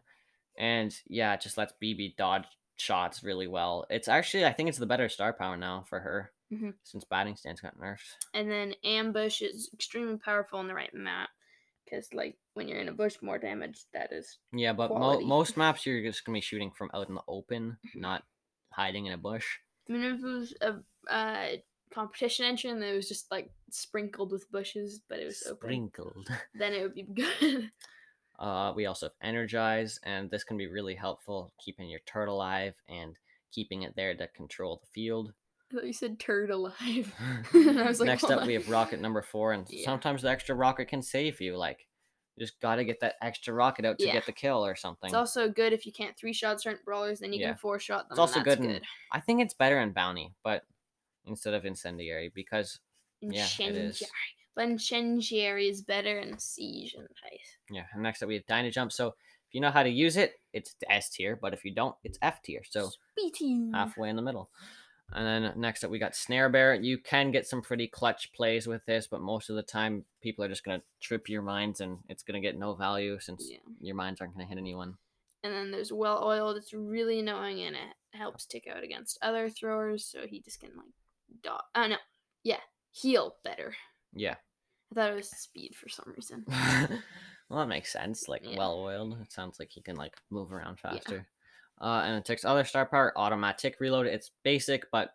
and 0.58 0.94
yeah, 1.06 1.32
it 1.34 1.40
just 1.40 1.56
lets 1.56 1.72
Bibi 1.80 2.14
dodge 2.18 2.44
shots 2.76 3.22
really 3.22 3.46
well. 3.46 3.86
It's 3.90 4.08
actually, 4.08 4.44
I 4.44 4.52
think 4.52 4.68
it's 4.68 4.78
the 4.78 4.86
better 4.86 5.08
star 5.08 5.32
power 5.32 5.56
now 5.56 5.84
for 5.88 6.00
her 6.00 6.32
Mhm. 6.50 6.74
since 6.82 7.04
batting 7.04 7.36
stance 7.36 7.60
got 7.60 7.78
nerfed. 7.78 8.16
And 8.34 8.50
then 8.50 8.74
ambush 8.84 9.42
is 9.42 9.70
extremely 9.72 10.16
powerful 10.18 10.58
on 10.58 10.66
the 10.66 10.74
right 10.74 10.92
map. 10.92 11.30
Because 11.90 12.12
like 12.12 12.36
when 12.54 12.68
you're 12.68 12.78
in 12.80 12.88
a 12.88 12.92
bush, 12.92 13.16
more 13.22 13.38
damage. 13.38 13.84
That 13.92 14.12
is 14.12 14.38
Yeah, 14.52 14.72
but 14.72 14.90
mo- 14.90 14.96
Quality. 14.98 15.24
most 15.26 15.56
maps 15.56 15.84
you're 15.86 16.02
just 16.02 16.24
gonna 16.24 16.36
be 16.36 16.40
shooting 16.40 16.70
from 16.70 16.90
out 16.94 17.08
in 17.08 17.14
the 17.14 17.22
open, 17.28 17.76
Mhm. 17.86 18.00
not 18.00 18.24
hiding 18.72 19.06
in 19.06 19.12
a 19.12 19.18
bush. 19.18 19.46
I 19.88 19.92
mean, 19.92 20.02
if 20.02 20.20
it 20.20 20.24
was 20.24 20.54
a 20.60 21.12
uh, 21.12 21.56
competition 21.92 22.44
engine 22.46 22.78
that 22.80 22.94
was 22.94 23.08
just 23.08 23.30
like 23.32 23.50
sprinkled 23.70 24.30
with 24.30 24.50
bushes, 24.52 25.00
but 25.08 25.18
it 25.18 25.24
was 25.24 25.42
open, 25.46 25.56
Sprinkled. 25.58 26.28
then 26.54 26.72
it 26.72 26.82
would 26.82 26.94
be 26.94 27.02
good. 27.14 27.70
Uh, 28.38 28.72
we 28.74 28.86
also 28.86 29.06
have 29.06 29.12
energize, 29.20 29.98
and 30.04 30.30
this 30.30 30.44
can 30.44 30.56
be 30.56 30.66
really 30.68 30.94
helpful 30.94 31.52
keeping 31.62 31.88
your 31.90 32.00
turtle 32.06 32.36
alive 32.36 32.74
and 32.88 33.16
keeping 33.52 33.82
it 33.82 33.94
there 33.96 34.14
to 34.14 34.28
control 34.28 34.80
the 34.80 34.86
field. 34.94 35.32
I 35.70 35.74
thought 35.74 35.86
you 35.86 35.92
said 35.92 36.18
turd 36.18 36.50
alive. 36.50 37.14
I 37.54 37.84
was 37.86 38.00
like, 38.00 38.06
Next 38.06 38.24
up, 38.24 38.46
we 38.46 38.54
have 38.54 38.68
rocket 38.68 39.00
number 39.00 39.22
four, 39.22 39.52
and 39.52 39.66
Yeah. 39.68 39.84
sometimes 39.84 40.22
the 40.22 40.28
extra 40.30 40.54
rocket 40.54 40.86
can 40.88 41.02
save 41.02 41.40
you. 41.40 41.56
Like, 41.56 41.86
you 42.36 42.44
just 42.44 42.60
gotta 42.60 42.84
get 42.84 43.00
that 43.00 43.14
extra 43.22 43.54
rocket 43.54 43.84
out 43.84 43.98
to 43.98 44.06
Yeah. 44.06 44.12
get 44.14 44.26
the 44.26 44.32
kill 44.32 44.64
or 44.64 44.74
something. 44.74 45.08
It's 45.08 45.14
also 45.14 45.48
good 45.48 45.72
if 45.72 45.86
you 45.86 45.92
can't 45.92 46.16
three 46.16 46.32
shot 46.32 46.60
certain 46.60 46.80
brawlers, 46.84 47.20
then 47.20 47.32
you 47.32 47.40
Yeah. 47.40 47.48
can 47.50 47.58
four 47.58 47.78
shot 47.78 48.08
them. 48.08 48.12
It's 48.16 48.18
also 48.18 48.40
good, 48.40 48.60
in, 48.60 48.80
I 49.12 49.20
think 49.20 49.40
it's 49.42 49.54
better 49.54 49.78
in 49.80 49.92
bounty, 49.92 50.34
but 50.42 50.64
instead 51.26 51.54
of 51.54 51.64
incendiary 51.64 52.30
because 52.34 52.80
yeah, 53.20 53.28
it 53.28 53.36
is. 53.36 53.50
Incendiary. 53.60 53.94
But 54.56 54.68
incendiary 54.68 55.68
is 55.68 55.82
better 55.82 56.18
in 56.18 56.38
siege 56.38 56.94
and 56.94 57.06
heist. 57.06 57.56
Yeah, 57.70 57.84
and 57.92 58.02
next 58.02 58.22
up 58.22 58.28
we 58.28 58.34
have 58.34 58.46
Dyna 58.46 58.70
Jump. 58.70 58.90
So 58.92 59.08
if 59.08 59.54
you 59.54 59.60
know 59.60 59.70
how 59.70 59.82
to 59.84 59.88
use 59.88 60.16
it, 60.16 60.40
it's 60.52 60.74
S 60.88 61.10
tier, 61.10 61.36
but 61.36 61.52
if 61.54 61.64
you 61.64 61.72
don't, 61.72 61.94
it's 62.02 62.18
F 62.22 62.42
tier. 62.42 62.62
So 62.68 62.90
Speedy. 63.12 63.70
halfway 63.72 64.08
in 64.08 64.16
the 64.16 64.22
middle. 64.22 64.50
And 65.12 65.26
then 65.26 65.52
next 65.60 65.82
up 65.84 65.90
we 65.90 65.98
got 65.98 66.14
Snare 66.14 66.48
Bear. 66.48 66.74
You 66.74 66.98
can 66.98 67.30
get 67.30 67.46
some 67.46 67.62
pretty 67.62 67.86
clutch 67.88 68.32
plays 68.32 68.66
with 68.66 68.84
this, 68.86 69.06
but 69.06 69.20
most 69.20 69.50
of 69.50 69.56
the 69.56 69.62
time 69.62 70.04
people 70.22 70.44
are 70.44 70.48
just 70.48 70.64
gonna 70.64 70.82
trip 71.00 71.28
your 71.28 71.42
mines 71.42 71.80
and 71.80 71.98
it's 72.08 72.22
gonna 72.22 72.40
get 72.40 72.58
no 72.58 72.74
value 72.74 73.18
since 73.20 73.48
Yeah. 73.50 73.58
your 73.80 73.96
mines 73.96 74.20
aren't 74.20 74.34
gonna 74.34 74.46
hit 74.46 74.58
anyone. 74.58 74.96
And 75.42 75.52
then 75.54 75.70
there's 75.70 75.92
well 75.92 76.22
oiled. 76.24 76.56
It's 76.58 76.72
really 76.74 77.18
annoying 77.20 77.60
and 77.62 77.74
it 77.74 77.96
helps 78.12 78.44
tick 78.46 78.66
out 78.66 78.84
against 78.84 79.18
other 79.22 79.48
throwers, 79.48 80.04
so 80.04 80.26
he 80.26 80.40
just 80.40 80.60
can 80.60 80.70
like 80.76 80.92
dot. 81.42 81.64
Oh 81.74 81.86
no, 81.86 81.96
yeah, 82.44 82.60
heal 82.92 83.36
better. 83.42 83.74
Yeah. 84.12 84.36
I 84.90 84.94
thought 84.94 85.10
it 85.12 85.16
was 85.16 85.30
speed 85.30 85.74
for 85.76 85.88
some 85.88 86.12
reason. 86.14 86.44
well 87.48 87.60
that 87.60 87.68
makes 87.68 87.92
sense. 87.92 88.28
Like 88.28 88.42
Yeah. 88.44 88.56
well 88.58 88.78
oiled. 88.80 89.20
It 89.22 89.32
sounds 89.32 89.58
like 89.58 89.70
he 89.70 89.80
can 89.82 89.96
like 89.96 90.14
move 90.30 90.52
around 90.52 90.78
faster. 90.80 91.26
Uh 91.80 92.02
and 92.04 92.16
it 92.16 92.24
takes 92.24 92.44
other 92.44 92.64
star 92.64 92.84
power, 92.86 93.12
automatic 93.16 93.76
reload. 93.80 94.06
It's 94.06 94.30
basic 94.44 94.90
but 94.90 95.14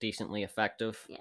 decently 0.00 0.42
effective. 0.42 1.04
Yeah, 1.08 1.18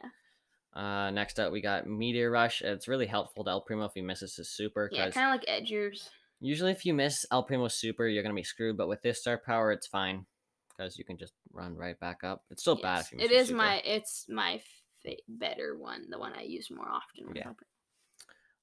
Uh, 0.74 1.10
next 1.12 1.40
up, 1.40 1.52
we 1.52 1.62
got 1.62 1.88
Meteor 1.88 2.30
Rush. 2.30 2.62
It's 2.62 2.88
really 2.88 3.06
helpful 3.08 3.44
to 3.46 3.50
El 3.50 3.62
Primo 3.62 3.86
if 3.86 3.94
he 3.96 4.02
misses 4.02 4.36
his 4.36 4.50
super. 4.50 4.90
yeah, 4.92 5.10
kind 5.10 5.28
of 5.28 5.32
like 5.32 5.46
Edgar's. 5.48 6.10
usually, 6.42 6.72
if 6.72 6.86
you 6.86 6.94
miss 6.94 7.26
El 7.32 7.44
Primo's 7.44 7.74
super, 7.80 8.06
you're 8.08 8.22
gonna 8.24 8.36
be 8.36 8.44
screwed. 8.44 8.78
But 8.78 8.88
with 8.90 9.02
this 9.02 9.22
star 9.22 9.38
power, 9.38 9.72
it's 9.72 9.88
fine 9.88 10.26
because 10.70 10.98
you 11.00 11.06
can 11.06 11.18
just 11.18 11.34
run 11.54 11.76
right 11.78 11.98
back 12.00 12.24
up. 12.26 12.44
It's 12.52 12.62
still 12.62 12.76
bad 12.76 12.98
Yes, 12.98 13.06
if 13.08 13.12
you 13.14 13.18
miss 13.20 13.26
It 13.26 13.32
is 13.34 13.48
super. 13.48 13.58
my 13.58 13.76
it's 13.86 14.26
my 14.30 14.62
better 15.30 15.78
one, 15.78 16.10
the 16.10 16.20
one 16.20 16.34
I 16.34 16.42
use 16.44 16.70
more 16.70 16.90
often. 16.90 17.34
Yeah. 17.34 17.54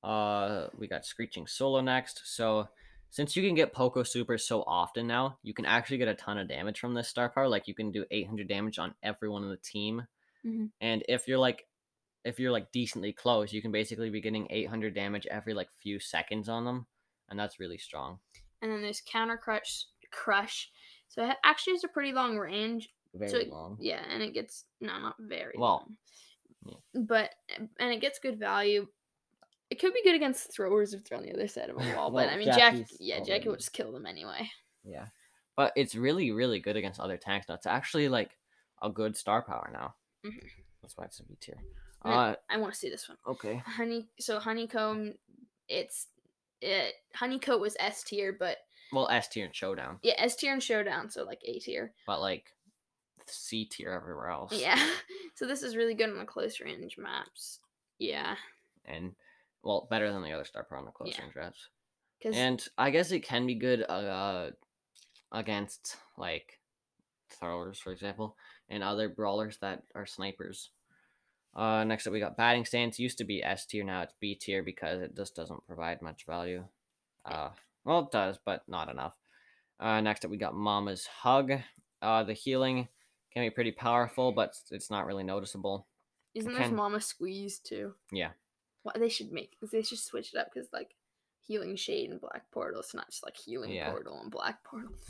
Uh, 0.02 0.69
we 0.76 0.88
got 0.88 1.06
Screeching 1.06 1.46
Solo 1.46 1.81
next. 1.81 2.22
So 2.24 2.69
since 3.12 3.36
you 3.36 3.46
can 3.46 3.54
get 3.54 3.72
Poco 3.72 4.02
super 4.02 4.36
so 4.38 4.62
often 4.66 5.06
now, 5.06 5.38
you 5.42 5.52
can 5.54 5.66
actually 5.66 5.98
get 5.98 6.08
a 6.08 6.14
ton 6.14 6.38
of 6.38 6.48
damage 6.48 6.81
from 6.81 6.94
this 6.94 7.08
star 7.08 7.28
power. 7.28 7.46
Like 7.46 7.69
you 7.69 7.74
can 7.74 7.92
do 7.92 8.04
800 8.10 8.48
damage 8.48 8.78
on 8.81 8.94
everyone 9.02 9.44
in 9.44 9.50
the 9.50 9.56
team. 9.58 10.06
Mhm. 10.44 10.70
And 10.81 11.04
if 11.08 11.28
you're 11.28 11.38
like, 11.38 11.69
if 12.24 12.40
you're 12.40 12.50
like 12.50 12.72
decently 12.72 13.12
close, 13.12 13.52
you 13.52 13.60
can 13.62 13.70
basically 13.70 14.08
be 14.10 14.20
getting 14.20 14.46
800 14.50 14.94
damage 14.94 15.26
every 15.26 15.54
like 15.54 15.69
few 15.81 16.00
seconds 16.00 16.48
on 16.48 16.64
them, 16.64 16.86
and 17.28 17.38
that's 17.38 17.60
really 17.60 17.78
strong. 17.78 18.19
And 18.62 18.72
then 18.72 18.81
there's 18.82 19.02
counter 19.02 19.36
crush 19.36 19.84
crush. 20.10 20.70
So 21.08 21.28
it 21.28 21.36
actually 21.44 21.74
has 21.74 21.84
a 21.84 21.88
pretty 21.88 22.12
long 22.12 22.38
range. 22.38 22.88
Very 23.14 23.31
So 23.31 23.36
it- 23.38 23.50
long. 23.50 23.76
Yeah, 23.78 24.02
and 24.08 24.22
it 24.22 24.32
gets 24.32 24.64
no, 24.81 24.98
not 24.98 25.16
very 25.20 25.54
Well, 25.58 25.86
long. 26.64 26.78
But 26.94 27.31
and 27.78 27.92
it 27.92 28.00
gets 28.00 28.19
good 28.20 28.38
value. 28.38 28.86
It 29.72 29.81
could 29.81 29.94
be 29.94 30.02
good 30.05 30.14
against 30.14 30.52
throwers 30.52 30.93
if 30.93 31.02
they're 31.05 31.17
on 31.17 31.24
the 31.24 31.32
other 31.32 31.48
side 31.48 31.70
of 31.70 31.76
a 31.76 31.79
wall. 31.96 32.10
but 32.10 32.29
I 32.29 32.36
mean, 32.36 32.52
Jacky's 32.52 32.94
yeah, 33.00 33.20
Jacky 33.20 33.48
will 33.48 33.56
just 33.56 33.72
kill 33.72 33.91
them 33.91 34.05
anyway. 34.05 34.50
Yeah, 34.84 35.06
but 35.56 35.72
it's 35.76 35.94
really 35.94 36.31
really 36.31 36.60
good 36.60 36.76
against 36.76 37.00
other 37.00 37.17
tanks 37.17 37.48
now. 37.48 37.55
It's 37.55 37.64
actually 37.67 38.10
like 38.10 38.36
a 38.82 38.91
good 38.91 39.17
star 39.17 39.41
power 39.41 39.70
now. 39.72 39.94
Mhm. 40.26 40.44
That's 40.82 40.94
why 40.98 41.05
it's 41.06 41.20
a 41.20 41.24
B 41.24 41.38
tier. 41.41 41.56
Uh, 42.05 42.34
I 42.50 42.58
want 42.58 42.74
to 42.74 42.79
see 42.79 42.91
this 42.91 43.08
one. 43.08 43.17
okay. 43.26 43.62
Honey, 43.64 44.08
so 44.20 44.38
honeycomb, 44.41 45.14
it's 45.69 46.08
it 46.60 46.94
honeycoat 47.17 47.60
was 47.60 47.74
S 47.81 48.02
tier, 48.02 48.36
but 48.38 48.58
Well, 48.93 49.08
S 49.08 49.29
tier 49.29 49.46
and 49.46 49.55
showdown, 49.56 50.00
yeah, 50.02 50.14
S 50.19 50.36
tier 50.36 50.52
and 50.52 50.62
showdown, 50.62 51.08
so 51.08 51.22
like 51.24 51.41
A 51.46 51.60
tier. 51.60 51.94
but 52.06 52.20
like 52.20 52.52
C 53.26 53.64
tier 53.64 53.91
everywhere 53.93 54.29
else. 54.29 54.52
Yeah, 54.52 54.79
so 55.34 55.46
this 55.46 55.62
is 55.62 55.76
really 55.76 55.94
good 55.94 56.10
on 56.10 56.19
the 56.19 56.24
close 56.26 56.60
range 56.60 56.98
maps. 56.98 57.60
Yeah, 57.98 58.34
and 58.84 59.14
well, 59.62 59.86
better 59.90 60.12
than 60.12 60.22
the 60.22 60.32
other 60.32 60.44
star 60.44 60.66
on 60.72 60.84
the 60.84 60.90
close 60.90 61.14
Yeah. 61.16 61.22
range 61.22 61.36
reps. 61.36 61.69
And 62.24 62.64
I 62.78 62.90
guess 62.90 63.10
it 63.10 63.20
can 63.20 63.46
be 63.46 63.56
good 63.56 63.82
uh, 63.82 64.52
against 65.32 65.96
like 66.16 66.60
throwers, 67.31 67.78
for 67.78 67.92
example, 67.92 68.36
and 68.69 68.82
other 68.82 69.08
brawlers 69.08 69.58
that 69.58 69.82
are 69.94 70.06
snipers. 70.06 70.70
Uh, 71.54 71.84
next 71.84 72.06
up, 72.06 72.12
we 72.12 72.20
got 72.20 72.36
batting 72.36 72.64
stance. 72.64 72.98
Used 72.98 73.19
to 73.19 73.24
be 73.24 73.42
S 73.42 73.66
tier, 73.66 73.84
now 73.84 74.02
it's 74.02 74.14
B 74.20 74.34
tier 74.34 74.62
because 74.62 75.02
it 75.02 75.16
just 75.16 75.34
doesn't 75.34 75.66
provide 75.66 76.00
much 76.00 76.24
value. 76.26 76.64
Uh, 77.24 77.50
well, 77.84 78.00
it 78.00 78.10
does, 78.10 78.38
but 78.44 78.62
not 78.69 78.88
enough. 78.88 79.14
Uh, 79.78 80.00
next 80.00 80.24
up, 80.24 80.31
we 80.31 80.36
got 80.36 80.54
Mama's 80.54 81.06
Hug. 81.06 81.52
Uh, 82.00 82.22
the 82.22 82.32
healing 82.32 82.88
can 83.32 83.42
be 83.42 83.50
pretty 83.50 83.72
powerful, 83.72 84.32
but 84.32 84.54
it's 84.70 84.90
not 84.90 85.06
really 85.06 85.24
noticeable. 85.24 85.86
isn't 86.34 86.52
there 86.52 86.70
Mama 86.70 87.00
Squeeze 87.00 87.58
too? 87.58 87.94
Yeah. 88.10 88.31
Well, 88.84 88.94
they 88.98 89.08
should 89.08 89.32
make 89.32 89.56
they 89.70 89.82
should 89.82 89.98
switch 89.98 90.32
it 90.34 90.39
up 90.39 90.48
because 90.53 90.69
like 90.72 90.94
healing 91.41 91.77
shade 91.77 92.10
and 92.10 92.20
black 92.20 92.51
portal. 92.51 92.81
It's 92.81 92.94
not 92.94 93.08
just 93.10 93.24
like 93.24 93.36
healing 93.36 93.72
Yeah. 93.72 93.91
portal 93.91 94.20
and 94.22 94.31
black 94.31 94.62
portal. 94.65 94.91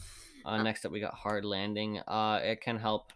Uh, 0.44 0.60
next 0.60 0.84
up, 0.84 0.90
we 0.90 0.98
got 0.98 1.14
hard 1.14 1.44
landing. 1.44 2.00
Uh, 2.00 2.40
it 2.42 2.60
can 2.60 2.76
help 2.76 3.12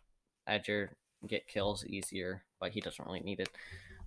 Edgar 0.46 0.96
get 1.26 1.48
kills 1.48 1.84
easier, 1.84 2.44
but 2.60 2.70
he 2.70 2.80
doesn't 2.80 3.04
really 3.04 3.18
need 3.18 3.40
it. 3.40 3.48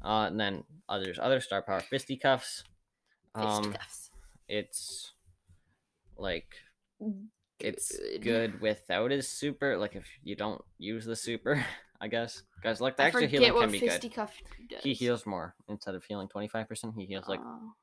Uh, 0.02 0.28
and 0.28 0.40
then 0.40 0.64
others, 0.88 1.20
other 1.22 1.42
star 1.42 1.62
power, 1.62 1.82
fisticuffs. 1.82 2.64
Um, 3.36 3.64
Fisticuffs. 3.64 4.12
it's 4.48 5.12
like 6.18 6.48
it's 7.60 8.00
good 8.22 8.62
without 8.62 9.12
his 9.12 9.28
super. 9.28 9.78
Like 9.78 9.98
if 9.98 10.08
you 10.24 10.38
don't 10.38 10.64
use 10.78 11.04
the 11.04 11.18
super, 11.18 11.62
I 12.02 12.08
guess. 12.08 12.44
Guys, 12.64 12.82
like 12.82 12.98
the 12.98 13.04
I 13.04 13.08
extra 13.08 13.28
healing 13.28 13.54
can 13.54 13.72
be 13.72 13.80
good. 13.80 14.02
does. 14.70 14.84
He 14.84 14.94
heals 14.94 15.26
more 15.26 15.56
instead 15.68 15.96
of 15.96 16.04
healing 16.04 16.28
twenty 16.28 16.48
five 16.48 16.68
percent. 16.68 16.94
He 16.98 17.06
heals 17.06 17.28
like 17.28 17.40
Oh, 17.44 17.74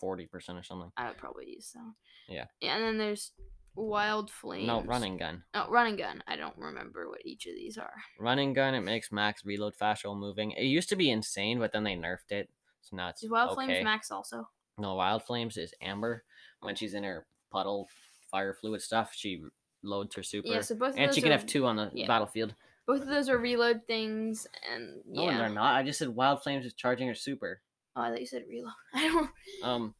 forty 0.00 0.26
percent 0.26 0.58
or 0.58 0.62
something. 0.62 0.90
I 0.96 1.08
would 1.08 1.18
probably 1.18 1.46
use 1.48 1.72
them. 1.72 1.94
Yeah. 2.28 2.46
Yeah, 2.60 2.76
and 2.76 2.84
then 2.84 2.98
there's 2.98 3.32
wild 3.74 4.30
flames. 4.30 4.66
No, 4.66 4.82
running 4.82 5.16
gun. 5.18 5.42
Oh, 5.54 5.66
running 5.70 5.96
gun. 5.96 6.22
I 6.26 6.36
don't 6.36 6.56
remember 6.56 7.08
what 7.08 7.24
each 7.24 7.46
of 7.46 7.54
these 7.54 7.76
are. 7.76 7.94
Running 8.18 8.52
gun. 8.54 8.74
It 8.74 8.80
makes 8.80 9.12
max 9.12 9.44
reload 9.44 9.74
faster 9.74 10.08
while 10.08 10.18
moving. 10.18 10.52
It 10.52 10.64
used 10.64 10.88
to 10.88 10.96
be 10.96 11.10
insane, 11.10 11.58
but 11.58 11.72
then 11.72 11.84
they 11.84 11.94
nerfed 11.94 12.30
it, 12.30 12.48
so 12.80 12.96
now 12.96 13.08
it's 13.08 13.22
Is 13.22 13.30
wild 13.30 13.50
okay. 13.50 13.66
flames 13.66 13.84
max 13.84 14.10
also? 14.10 14.48
No, 14.78 14.94
Wild 14.94 15.22
Flames 15.22 15.56
is 15.56 15.72
Amber. 15.80 16.22
When 16.60 16.74
she's 16.74 16.92
in 16.94 17.02
her 17.02 17.26
puddle 17.50 17.88
fire 18.30 18.52
fluid 18.52 18.82
stuff, 18.82 19.12
she 19.14 19.42
loads 19.82 20.14
her 20.16 20.22
super. 20.22 20.48
Yeah, 20.48 20.60
so 20.60 20.74
both 20.74 20.90
of 20.90 20.98
and 20.98 21.14
she 21.14 21.22
can 21.22 21.30
are, 21.30 21.38
have 21.38 21.46
two 21.46 21.64
on 21.64 21.76
the 21.76 21.90
yeah. 21.94 22.06
battlefield. 22.06 22.54
Both 22.86 23.02
of 23.02 23.08
those 23.08 23.28
are 23.28 23.38
reload 23.38 23.82
things, 23.86 24.46
and 24.72 25.02
No, 25.06 25.24
yeah. 25.24 25.38
they're 25.38 25.48
not. 25.48 25.74
I 25.74 25.82
just 25.82 25.98
said 25.98 26.08
Wild 26.08 26.42
Flames 26.42 26.64
is 26.64 26.72
charging 26.74 27.08
or 27.08 27.14
super. 27.14 27.60
Oh, 27.96 28.02
I 28.02 28.10
thought 28.10 28.20
you 28.20 28.26
said 28.26 28.44
reload. 28.48 28.72
I 28.94 29.08
don't. 29.08 29.30
Um, 29.62 29.94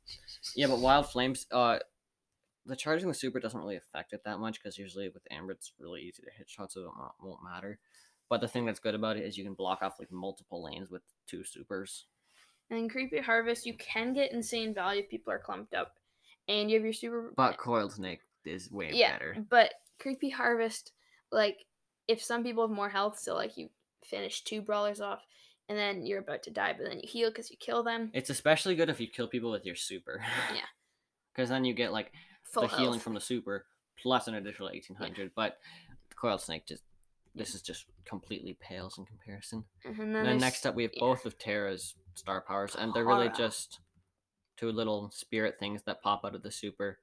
yeah, 0.55 0.67
but 0.69 0.79
Wild 0.81 1.09
Flames, 1.11 1.47
uh, 1.51 1.79
the 2.65 2.77
charging 2.77 3.09
the 3.09 3.15
super 3.15 3.41
doesn't 3.41 3.59
really 3.59 3.77
affect 3.77 4.13
it 4.13 4.23
that 4.25 4.39
much 4.39 4.61
because 4.61 4.77
usually 4.79 5.09
with 5.09 5.23
Amber 5.31 5.53
it's 5.53 5.73
really 5.81 6.03
easy 6.03 6.23
to 6.23 6.31
hit 6.37 6.49
shots, 6.49 6.75
so 6.75 6.81
it 6.81 6.91
won't- 7.23 7.43
matter. 7.45 7.79
But 8.29 8.41
the 8.41 8.49
thing 8.49 8.67
that's 8.67 8.81
good 8.81 8.95
about 8.97 9.17
it 9.17 9.25
is 9.25 9.39
you 9.39 9.45
can 9.45 9.55
block 9.55 9.83
off 9.83 9.99
like 10.01 10.11
multiple 10.11 10.65
lanes 10.65 10.91
with 10.91 11.03
two 11.29 11.45
supers. 11.45 12.07
And 12.71 12.79
in 12.81 12.89
creepy 12.89 13.19
harvest, 13.21 13.65
you 13.67 13.77
can 13.77 14.13
get 14.15 14.33
insane 14.33 14.75
value 14.75 15.03
if 15.03 15.09
people 15.09 15.33
are 15.33 15.39
clumped 15.39 15.75
up, 15.75 15.95
and 16.49 16.69
you 16.69 16.77
have 16.77 16.85
your 16.85 16.93
super. 16.93 17.33
But 17.37 17.57
Coiled 17.57 17.93
Snake 17.93 18.21
is 18.45 18.71
way 18.71 18.91
yeah, 18.93 19.13
better. 19.13 19.37
but 19.49 19.75
creepy 20.01 20.31
harvest, 20.31 20.91
like 21.31 21.57
if 22.09 22.23
some 22.23 22.43
people 22.43 22.67
have 22.67 22.77
more 22.77 22.89
health, 22.89 23.19
so 23.19 23.35
like 23.35 23.57
you 23.57 23.69
finish 24.05 24.43
two 24.43 24.61
brawlers 24.61 25.01
off, 25.01 25.25
and 25.69 25.77
then 25.77 26.07
you're 26.07 26.21
about 26.21 26.43
to 26.45 26.51
die, 26.51 26.75
but 26.77 26.89
then 26.89 27.01
you 27.01 27.09
heal 27.09 27.31
because 27.31 27.51
you 27.51 27.57
kill 27.59 27.83
them. 27.83 28.11
It's 28.15 28.31
especially 28.31 28.77
good 28.77 28.89
if 28.91 29.01
you 29.01 29.09
kill 29.09 29.29
people 29.29 29.51
with 29.51 29.67
your 29.67 29.77
super. 29.77 30.21
Yeah. 30.55 30.61
Because 31.35 31.51
then 31.51 31.67
you 31.67 31.75
get 31.75 31.93
like 31.93 32.13
Full 32.45 32.67
the 32.67 32.75
healing 32.77 32.99
from 32.99 33.13
the 33.13 33.21
super 33.21 33.67
plus 34.01 34.29
an 34.29 34.35
additional 34.35 34.69
1800 34.69 35.33
but 35.35 35.59
the 36.09 36.15
coiled 36.15 36.41
snake 36.41 36.67
just 36.67 36.83
this 37.35 37.55
is 37.55 37.63
just 37.63 37.85
completely 38.05 38.57
pales 38.61 38.97
in 38.99 39.05
comparison 39.05 39.65
And 39.85 39.99
and 39.99 40.15
then, 40.15 40.25
then 40.25 40.39
next 40.39 40.67
up 40.67 40.75
we 40.75 40.85
have 40.85 40.93
yeah. 40.95 41.01
both 41.01 41.27
of 41.27 41.39
Tara's 41.39 41.95
star 42.15 42.41
powers 42.41 42.75
and 42.75 42.95
they're 42.95 43.05
really 43.05 43.31
just 43.37 43.81
two 44.57 44.73
little 44.73 45.11
spirit 45.11 45.57
things 45.59 45.83
that 45.83 46.03
pop 46.03 46.25
out 46.25 46.35
of 46.35 46.43
the 46.43 46.51
super 46.51 46.99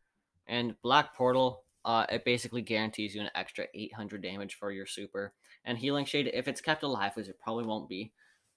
and 0.48 0.75
black 0.81 1.15
portal 1.15 1.62
uh 1.86 2.06
it 2.10 2.24
basically 2.25 2.62
guarantees 2.62 3.13
you 3.16 3.22
an 3.22 3.30
extra 3.36 3.66
800 3.74 4.22
damage 4.22 4.56
for 4.56 4.72
your 4.72 4.86
super 4.86 5.34
and 5.66 5.78
healing 5.78 6.06
shade 6.06 6.30
if 6.34 6.48
it's 6.48 6.62
kept 6.62 6.84
alive 6.84 7.12
which 7.16 7.28
it 7.28 7.40
probably 7.40 7.66
won't 7.66 7.90
be 7.90 8.12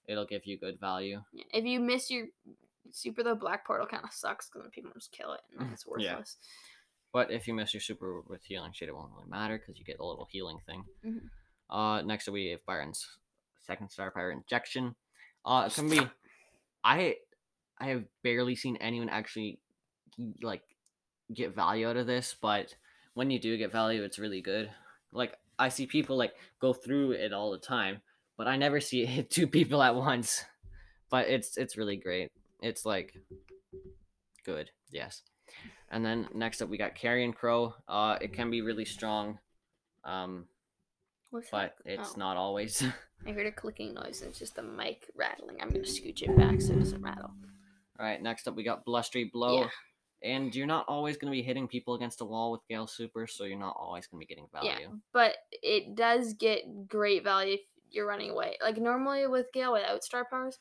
it'll 0.07 0.25
give 0.25 0.45
you 0.45 0.57
good 0.57 0.79
value 0.79 1.21
If 1.51 1.65
you 1.65 1.79
miss 1.79 2.09
your 2.09 2.27
super, 2.93 3.21
the 3.23 3.35
black 3.35 3.67
portal 3.67 3.85
kind 3.85 4.05
of 4.05 4.13
sucks 4.13 4.47
because 4.47 4.61
then 4.63 4.71
people 4.71 4.91
just 4.93 5.11
kill 5.11 5.33
it 5.33 5.41
and 5.51 5.59
then 5.59 5.73
it's 5.73 5.85
Yeah. 5.97 6.11
worthless. 6.13 6.37
But 7.11 7.31
if 7.31 7.45
you 7.47 7.53
miss 7.53 7.73
your 7.73 7.81
super 7.81 8.21
with 8.21 8.43
healing 8.45 8.71
shade, 8.71 8.87
it 8.87 8.95
won't 8.95 9.11
really 9.11 9.29
matter 9.29 9.57
because 9.57 9.77
you 9.77 9.83
get 9.83 9.99
a 9.99 10.05
little 10.05 10.25
healing 10.31 10.59
thing. 10.65 10.85
Mhm. 11.03 11.29
Uh, 11.69 12.01
next 12.03 12.29
we 12.29 12.47
have 12.51 12.65
Byron's 12.65 13.17
second 13.65 13.89
star 13.89 14.11
power 14.11 14.31
injection. 14.31 14.95
Uh, 15.43 15.67
gonna 15.67 15.89
be. 15.89 15.99
I 16.85 17.17
I 17.77 17.87
have 17.87 18.05
barely 18.23 18.55
seen 18.55 18.77
anyone 18.77 19.09
actually 19.09 19.59
like 20.41 20.63
get 21.33 21.53
value 21.53 21.89
out 21.89 21.97
of 21.97 22.07
this, 22.07 22.33
but 22.33 22.73
when 23.17 23.31
you 23.31 23.39
do 23.39 23.57
get 23.57 23.71
value, 23.71 24.03
it's 24.03 24.19
really 24.19 24.41
good. 24.41 24.69
Like 25.11 25.37
I 25.57 25.69
see 25.69 25.87
people 25.87 26.17
like 26.17 26.33
go 26.61 26.71
through 26.71 27.11
it 27.13 27.33
all 27.33 27.49
the 27.49 27.57
time, 27.57 28.01
but 28.37 28.47
I 28.47 28.57
never 28.57 28.79
see 28.79 29.01
it 29.01 29.09
hit 29.17 29.31
two 29.31 29.47
people 29.47 29.81
at 29.81 29.95
once. 29.95 30.45
But 31.09 31.27
it's 31.27 31.57
it's 31.57 31.77
really 31.77 31.97
great. 31.97 32.31
It's 32.61 32.85
like 32.85 33.15
good, 34.45 34.69
yes. 34.91 35.23
And 35.89 36.05
then 36.05 36.27
next 36.33 36.61
up 36.61 36.69
we 36.69 36.77
got 36.77 36.93
Carrion 36.95 37.33
Crow. 37.33 37.73
Uh, 37.87 38.17
it 38.21 38.33
can 38.33 38.51
be 38.51 38.61
really 38.61 38.85
strong, 38.85 39.39
um, 40.03 40.45
What's 41.31 41.49
but 41.49 41.75
that? 41.85 41.93
it's 41.93 42.13
Oh, 42.15 42.19
not 42.19 42.37
always. 42.37 42.83
I 43.27 43.31
heard 43.31 43.47
a 43.47 43.51
clicking 43.51 43.95
noise 43.95 44.21
and 44.21 44.29
it's 44.29 44.37
just 44.39 44.55
the 44.55 44.61
mic 44.63 45.09
rattling. 45.15 45.57
I'm 45.59 45.69
gonna 45.69 45.85
scooch 45.85 46.21
it 46.21 46.37
back 46.37 46.61
so 46.61 46.73
it 46.73 46.79
doesn't 46.79 47.01
rattle. 47.01 47.31
All 47.99 48.05
right, 48.05 48.21
next 48.21 48.47
up 48.47 48.55
we 48.55 48.63
got 48.63 48.85
Blustery 48.85 49.23
Blow. 49.33 49.61
Yeah. 49.61 49.69
And 50.23 50.53
you're 50.55 50.65
not 50.67 50.85
always 50.87 51.15
going 51.17 51.31
to 51.31 51.35
be 51.35 51.43
hitting 51.43 51.67
people 51.67 51.93
against 51.93 52.21
a 52.21 52.25
wall 52.25 52.51
with 52.51 52.61
Gale 52.67 52.87
Super, 52.87 53.27
so 53.27 53.43
you're 53.43 53.59
not 53.59 53.75
always 53.79 54.07
going 54.07 54.19
to 54.19 54.25
be 54.25 54.33
getting 54.33 54.47
value. 54.51 54.69
Yeah, 54.71 54.87
but 55.13 55.35
it 55.51 55.95
does 55.95 56.33
get 56.33 56.87
great 56.87 57.23
value 57.23 57.53
if 57.55 57.61
you're 57.91 58.07
running 58.07 58.31
away. 58.31 58.57
Like 58.61 58.77
normally 58.77 59.27
with 59.27 59.53
Gale 59.53 59.73
without 59.73 60.03
star 60.03 60.25
powers, 60.29 60.57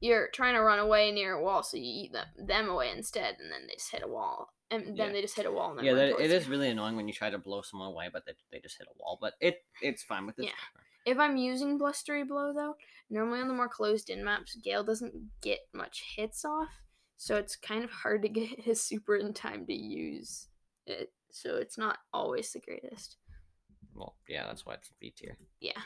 you're 0.00 0.28
trying 0.32 0.54
to 0.54 0.60
run 0.60 0.78
away 0.78 1.10
near 1.10 1.32
a 1.32 1.42
wall, 1.42 1.62
so 1.62 1.76
you 1.76 1.82
eat 1.84 2.12
them 2.12 2.26
them 2.36 2.68
away 2.68 2.90
instead, 2.94 3.36
and 3.40 3.50
then 3.50 3.66
they 3.66 3.74
just 3.74 3.90
hit 3.90 4.02
a 4.04 4.08
wall, 4.08 4.52
and 4.70 4.88
then 4.88 5.08
Yeah. 5.08 5.12
they 5.12 5.22
just 5.22 5.36
hit 5.36 5.46
a 5.46 5.50
wall. 5.50 5.70
And 5.70 5.78
then 5.78 5.86
Yeah, 5.86 5.94
that, 5.94 6.08
it 6.08 6.16
towards 6.18 6.32
is 6.32 6.48
really 6.48 6.68
annoying 6.70 6.96
when 6.96 7.08
you 7.08 7.14
try 7.14 7.30
to 7.30 7.38
blow 7.38 7.62
someone 7.62 7.88
away, 7.88 8.08
but 8.12 8.24
they, 8.26 8.32
they 8.52 8.60
just 8.60 8.78
hit 8.78 8.86
a 8.88 8.98
wall. 8.98 9.18
But 9.20 9.34
it 9.40 9.64
it's 9.82 10.02
fine 10.02 10.26
with 10.26 10.36
this. 10.36 10.46
Yeah. 10.46 10.52
If 11.12 11.18
I'm 11.18 11.36
using 11.36 11.78
blustery 11.78 12.24
blow 12.24 12.52
though, 12.52 12.76
normally 13.10 13.40
on 13.40 13.48
the 13.48 13.54
more 13.54 13.68
closed 13.68 14.10
in 14.10 14.24
maps, 14.24 14.56
Gale 14.56 14.84
doesn't 14.84 15.14
get 15.40 15.60
much 15.72 16.02
hits 16.16 16.44
off, 16.44 16.68
so 17.16 17.36
it's 17.36 17.56
kind 17.56 17.82
of 17.82 17.90
hard 17.90 18.22
to 18.22 18.28
get 18.28 18.60
his 18.64 18.82
super 18.82 19.16
in 19.16 19.32
time 19.32 19.66
to 19.66 19.74
use 19.74 20.48
it. 20.86 21.12
So 21.30 21.56
it's 21.56 21.78
not 21.78 21.98
always 22.12 22.52
the 22.52 22.60
greatest. 22.60 23.16
Well, 23.94 24.14
yeah, 24.28 24.46
that's 24.46 24.64
why 24.64 24.74
it's 24.74 24.90
V 25.00 25.12
tier. 25.16 25.36
Yeah. 25.60 25.80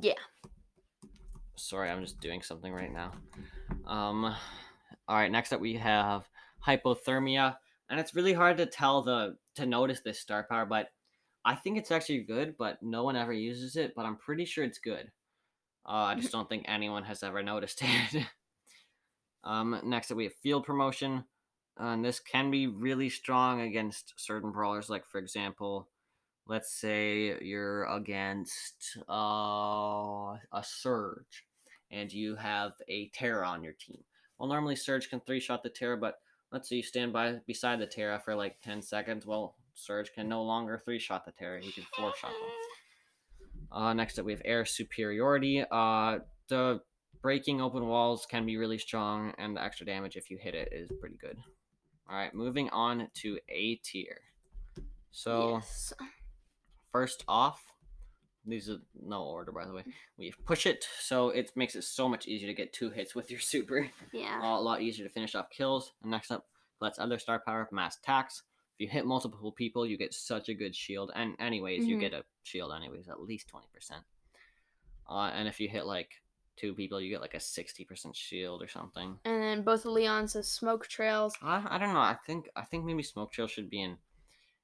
Yeah. 0.00 0.12
Sorry, 1.56 1.90
I'm 1.90 2.02
just 2.02 2.20
doing 2.20 2.42
something 2.42 2.72
right 2.72 2.92
now. 2.92 3.12
Um, 3.86 4.24
all 5.08 5.16
right. 5.16 5.30
Next 5.30 5.52
up, 5.52 5.60
we 5.60 5.74
have 5.74 6.28
hypothermia, 6.66 7.56
and 7.88 7.98
it's 7.98 8.14
really 8.14 8.32
hard 8.32 8.58
to 8.58 8.66
tell 8.66 9.02
the 9.02 9.36
to 9.54 9.66
notice 9.66 10.00
this 10.00 10.20
star 10.20 10.46
power, 10.48 10.66
but 10.66 10.88
I 11.44 11.54
think 11.54 11.78
it's 11.78 11.90
actually 11.90 12.24
good. 12.24 12.56
But 12.58 12.82
no 12.82 13.04
one 13.04 13.16
ever 13.16 13.32
uses 13.32 13.76
it. 13.76 13.94
But 13.96 14.04
I'm 14.04 14.16
pretty 14.16 14.44
sure 14.44 14.64
it's 14.64 14.78
good. 14.78 15.10
Uh, 15.86 15.92
I 15.92 16.14
just 16.16 16.32
don't 16.32 16.48
think 16.48 16.66
anyone 16.68 17.04
has 17.04 17.22
ever 17.22 17.42
noticed 17.42 17.82
it. 18.14 18.26
Um, 19.46 19.80
next 19.84 20.10
up, 20.10 20.16
we 20.16 20.24
have 20.24 20.34
field 20.42 20.64
promotion, 20.64 21.24
and 21.78 22.04
this 22.04 22.20
can 22.20 22.50
be 22.50 22.66
really 22.66 23.08
strong 23.08 23.60
against 23.60 24.12
certain 24.16 24.50
brawlers. 24.50 24.90
Like 24.90 25.06
for 25.06 25.18
example, 25.18 25.88
let's 26.46 26.72
say 26.72 27.36
you're 27.40 27.84
against 27.84 28.98
uh, 29.08 30.36
a 30.52 30.62
surge 30.62 31.44
and 31.90 32.12
you 32.12 32.34
have 32.36 32.72
a 32.88 33.08
Tara 33.14 33.46
on 33.46 33.62
your 33.62 33.74
team. 33.74 34.02
Well, 34.38 34.48
normally 34.48 34.76
Surge 34.76 35.08
can 35.08 35.20
three 35.20 35.40
shot 35.40 35.62
the 35.62 35.70
Tara, 35.70 35.96
but 35.96 36.16
let's 36.52 36.68
say 36.68 36.76
you 36.76 36.82
stand 36.82 37.12
by 37.12 37.36
beside 37.46 37.80
the 37.80 37.86
Tara 37.86 38.20
for 38.24 38.34
like 38.34 38.60
10 38.62 38.82
seconds. 38.82 39.26
Well, 39.26 39.54
Surge 39.74 40.12
can 40.12 40.28
no 40.28 40.42
longer 40.42 40.80
three 40.84 40.98
shot 40.98 41.24
the 41.24 41.32
Tara, 41.32 41.60
he 41.60 41.72
can 41.72 41.84
four 41.96 42.12
shot 42.20 42.30
them. 42.30 43.70
Uh, 43.72 43.92
next 43.92 44.18
up, 44.18 44.24
we 44.24 44.32
have 44.32 44.42
Air 44.44 44.64
Superiority. 44.64 45.64
Uh, 45.70 46.18
the 46.48 46.80
breaking 47.26 47.60
open 47.60 47.88
walls 47.88 48.24
can 48.24 48.46
be 48.46 48.56
really 48.56 48.78
strong, 48.78 49.34
and 49.36 49.56
the 49.56 49.60
extra 49.60 49.84
damage 49.84 50.14
if 50.16 50.30
you 50.30 50.38
hit 50.38 50.54
it 50.54 50.68
is 50.70 50.88
pretty 51.00 51.16
good. 51.16 51.36
All 52.08 52.14
right, 52.14 52.32
moving 52.32 52.70
on 52.70 53.08
to 53.14 53.40
A 53.48 53.74
tier. 53.82 54.20
So, 55.10 55.54
Yes. 55.54 55.92
first 56.92 57.24
off, 57.26 57.64
these 58.44 58.70
are 58.70 58.78
no 58.94 59.24
order 59.24 59.50
by 59.50 59.64
the 59.66 59.72
way. 59.72 59.82
We 60.16 60.32
push 60.44 60.66
it, 60.66 60.86
so 61.00 61.30
it 61.30 61.50
makes 61.56 61.74
it 61.74 61.82
so 61.82 62.08
much 62.08 62.28
easier 62.28 62.46
to 62.46 62.54
get 62.54 62.72
two 62.72 62.90
hits 62.90 63.16
with 63.16 63.28
your 63.28 63.40
super. 63.52 63.90
Yeah. 64.12 64.40
a 64.40 64.60
lot 64.60 64.80
easier 64.80 65.04
to 65.04 65.12
finish 65.12 65.34
off 65.34 65.50
kills. 65.50 65.94
And 66.02 66.12
next 66.12 66.30
up, 66.30 66.46
let's 66.80 67.00
other 67.00 67.18
star 67.18 67.42
power, 67.44 67.68
mass 67.72 67.98
tax. 68.04 68.44
If 68.78 68.82
you 68.82 68.88
hit 68.88 69.04
multiple 69.04 69.50
people, 69.50 69.84
you 69.84 69.98
get 69.98 70.14
such 70.14 70.48
a 70.48 70.54
good 70.54 70.76
shield. 70.76 71.10
And 71.16 71.34
anyways, 71.40 71.86
you 71.86 71.96
Mhm. 71.96 72.00
get 72.00 72.12
a 72.12 72.24
shield 72.44 72.70
anyways, 72.72 73.08
at 73.08 73.20
least 73.20 73.48
twenty 73.48 73.66
percent. 73.74 74.04
Uh, 75.10 75.30
and 75.34 75.48
if 75.48 75.58
you 75.58 75.68
hit 75.68 75.86
like 75.86 76.22
two 76.56 76.74
people, 76.74 77.00
you 77.00 77.10
get 77.10 77.20
like 77.20 77.34
a 77.34 77.40
sixty 77.40 77.84
percent 77.84 78.16
shield 78.16 78.62
or 78.62 78.68
something. 78.68 79.18
And 79.24 79.42
then 79.42 79.62
both 79.62 79.84
of 79.84 79.92
Leon 79.92 80.28
says 80.28 80.48
smoke 80.50 80.86
trails. 80.88 81.34
I, 81.42 81.64
I 81.68 81.78
don't 81.78 81.92
know. 81.94 82.00
I 82.00 82.16
think 82.26 82.48
I 82.56 82.62
think 82.62 82.84
maybe 82.84 83.02
smoke 83.02 83.32
trail 83.32 83.46
should 83.48 83.70
be 83.70 83.82
in 83.82 83.96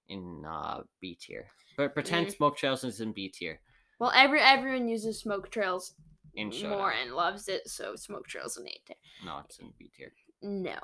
in 0.08 0.44
uh 0.46 0.82
B 1.00 1.16
tier. 1.20 1.46
But 1.76 1.94
pretend 1.94 2.26
Mm. 2.28 2.36
smoke 2.36 2.56
trails 2.56 2.84
is 2.84 3.00
in 3.00 3.12
B 3.12 3.28
tier. 3.28 3.60
Well, 3.98 4.12
every 4.14 4.40
everyone 4.40 4.88
uses 4.88 5.20
smoke 5.20 5.50
trails 5.50 5.94
In 6.34 6.50
more 6.68 6.92
and 6.92 7.12
loves 7.14 7.48
it. 7.48 7.68
So 7.68 7.94
Smoke 7.96 8.26
Trail's 8.26 8.56
in 8.56 8.66
A 8.66 8.70
tier. 8.86 8.96
No, 9.24 9.40
it's 9.44 9.58
in 9.58 9.72
B 9.78 9.90
tier. 9.96 10.12
No. 10.42 10.74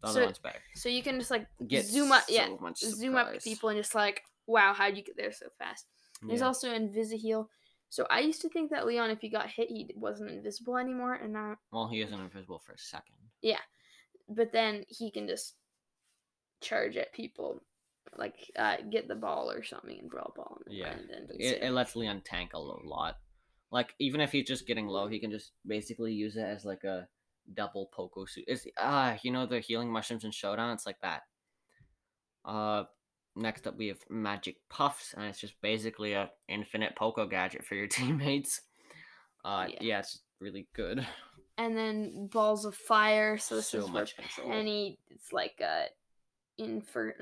The 0.00 0.08
other 0.08 0.20
So- 0.20 0.24
one's 0.24 0.38
better. 0.38 0.58
So 0.74 0.88
you 0.88 1.02
can 1.02 1.18
just 1.18 1.30
like 1.30 1.46
Get 1.68 1.84
zoom 1.84 2.10
up, 2.12 2.24
yeah, 2.28 2.46
so 2.46 2.58
much 2.58 2.78
zoom 2.78 3.16
up 3.16 3.32
to 3.32 3.40
people 3.40 3.68
and 3.68 3.78
just 3.78 3.94
like, 3.94 4.22
wow, 4.46 4.72
how'd 4.72 4.96
you 4.96 5.02
get 5.02 5.16
there 5.16 5.32
so 5.32 5.46
fast? 5.58 5.86
There's 6.26 6.40
Yeah. 6.40 6.46
also 6.46 6.68
Invisiheal. 6.72 7.48
So 7.92 8.06
I 8.08 8.20
used 8.20 8.40
to 8.40 8.48
think 8.48 8.70
that 8.70 8.86
Leon, 8.86 9.10
if 9.10 9.20
he 9.20 9.28
got 9.28 9.50
hit, 9.50 9.68
he 9.68 9.86
wasn't 9.94 10.30
invisible 10.30 10.78
anymore, 10.78 11.12
and 11.12 11.34
now, 11.34 11.56
Well, 11.70 11.88
he 11.88 12.00
isn't 12.00 12.18
invisible 12.18 12.58
for 12.58 12.72
a 12.72 12.78
second. 12.78 13.16
Yeah, 13.42 13.60
but 14.30 14.50
then 14.50 14.86
he 14.88 15.10
can 15.10 15.28
just 15.28 15.56
charge 16.62 16.96
at 16.96 17.12
people, 17.12 17.62
like 18.16 18.50
uh, 18.56 18.76
get 18.90 19.08
the 19.08 19.14
ball 19.14 19.50
or 19.50 19.62
something 19.62 19.98
and 19.98 20.08
brawl 20.08 20.32
ball. 20.34 20.62
And 20.64 20.74
Yeah. 20.74 20.92
and 20.92 21.30
It, 21.38 21.62
it 21.62 21.72
lets 21.72 21.94
Leon 21.94 22.22
tank 22.24 22.54
a 22.54 22.58
lot. 22.58 23.18
Like 23.70 23.94
even 23.98 24.22
if 24.22 24.32
he's 24.32 24.48
just 24.48 24.66
getting 24.66 24.86
low, 24.86 25.06
he 25.06 25.20
can 25.20 25.30
just 25.30 25.52
basically 25.66 26.14
use 26.14 26.36
it 26.36 26.46
as 26.46 26.64
like 26.64 26.84
a 26.84 27.08
double 27.52 27.90
Poco 27.92 28.24
suit. 28.24 28.44
It's 28.48 28.66
ah, 28.78 29.18
you 29.22 29.30
know 29.30 29.44
the 29.44 29.60
healing 29.60 29.92
mushrooms 29.92 30.24
in 30.24 30.30
Showdown. 30.30 30.72
It's 30.72 30.86
like 30.86 31.02
that. 31.02 31.24
Uh, 32.42 32.84
next 33.36 33.66
up 33.66 33.76
we 33.76 33.88
have 33.88 33.98
Magic 34.10 34.56
Puffs, 34.68 35.14
and 35.14 35.24
it's 35.26 35.40
just 35.40 35.60
basically 35.60 36.12
a 36.14 36.30
infinite 36.48 36.94
Poco 36.96 37.26
gadget 37.26 37.64
for 37.64 37.74
your 37.74 37.86
teammates. 37.98 38.60
Uh, 39.44 39.66
Yeah. 39.68 39.78
yeah, 39.80 39.98
it's 40.00 40.20
really 40.40 40.66
good. 40.74 41.06
and 41.58 41.76
then 41.76 42.26
balls 42.28 42.64
of 42.64 42.74
fire. 42.74 43.38
So 43.38 43.56
this 43.56 43.68
So 43.68 43.78
is 43.78 43.90
much 43.90 44.16
control. 44.16 44.48
Penny. 44.50 44.98
It's 45.10 45.32
like 45.32 45.60
a 45.60 45.86
infer. 46.58 47.14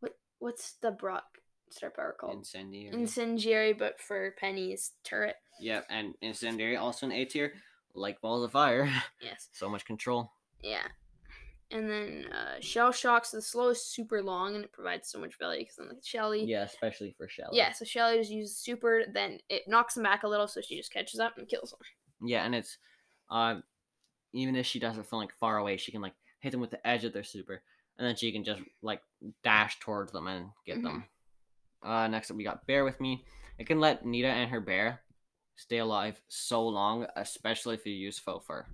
What 0.00 0.16
what's 0.38 0.72
the 0.80 0.90
Brock 0.90 1.24
star 1.70 1.90
power 1.90 2.16
called? 2.18 2.34
Incendiary. 2.38 2.94
Incendiary, 2.94 3.72
but 3.72 4.00
for 4.00 4.34
Penny's 4.38 4.92
turret. 5.04 5.36
Yep, 5.60 5.86
and 5.90 6.14
Incendiary 6.22 6.76
also 6.76 7.06
an 7.06 7.12
A 7.12 7.24
tier, 7.26 7.52
like 7.94 8.20
Balls 8.20 8.44
of 8.44 8.52
Fire. 8.52 8.90
Yes. 9.22 9.48
so 9.52 9.68
much 9.68 9.84
control. 9.84 10.32
Yeah. 10.62 10.86
And 11.72 11.88
then 11.88 12.26
uh, 12.32 12.60
Shell 12.60 12.92
Shock's 12.92 13.30
the 13.30 13.40
slow 13.40 13.68
is 13.68 13.84
super 13.84 14.22
long 14.22 14.56
and 14.56 14.64
it 14.64 14.72
provides 14.72 15.08
so 15.08 15.20
much 15.20 15.38
value 15.38 15.60
because 15.60 15.76
then 15.76 15.88
like 15.88 16.04
Shelly. 16.04 16.44
Yeah, 16.44 16.64
especially 16.64 17.14
for 17.16 17.28
Shelly. 17.28 17.56
Yeah, 17.56 17.72
so 17.72 17.84
Shelly 17.84 18.18
just 18.18 18.30
uses 18.30 18.56
super, 18.56 19.04
then 19.12 19.38
it 19.48 19.62
knocks 19.68 19.96
him 19.96 20.02
back 20.02 20.24
a 20.24 20.28
little, 20.28 20.48
so 20.48 20.60
she 20.60 20.76
just 20.76 20.92
catches 20.92 21.20
up 21.20 21.38
and 21.38 21.48
kills 21.48 21.72
him. 21.72 21.78
Yeah, 22.28 22.44
and 22.44 22.54
it's 22.54 22.78
uh 23.30 23.56
even 24.32 24.56
if 24.56 24.66
she 24.66 24.80
doesn't 24.80 25.08
feel 25.08 25.20
like 25.20 25.32
far 25.32 25.58
away, 25.58 25.76
she 25.76 25.92
can 25.92 26.00
like 26.00 26.14
hit 26.40 26.50
them 26.50 26.60
with 26.60 26.70
the 26.70 26.84
edge 26.84 27.04
of 27.04 27.12
their 27.12 27.22
super, 27.22 27.62
and 27.98 28.06
then 28.06 28.16
she 28.16 28.32
can 28.32 28.42
just 28.42 28.62
like 28.82 29.02
dash 29.44 29.78
towards 29.78 30.10
them 30.10 30.26
and 30.26 30.46
get 30.66 30.82
them. 30.82 31.04
Uh 31.82 32.08
next 32.08 32.30
up 32.30 32.36
we 32.36 32.44
got 32.44 32.66
Bear 32.66 32.84
with 32.84 33.00
me. 33.00 33.24
It 33.58 33.66
can 33.66 33.78
let 33.78 34.04
Nita 34.04 34.28
and 34.28 34.50
her 34.50 34.60
bear 34.60 35.02
stay 35.54 35.78
alive 35.78 36.20
so 36.28 36.66
long, 36.66 37.06
especially 37.14 37.74
if 37.74 37.86
you 37.86 37.92
use 37.92 38.18
faux 38.18 38.44
fur. 38.44 38.66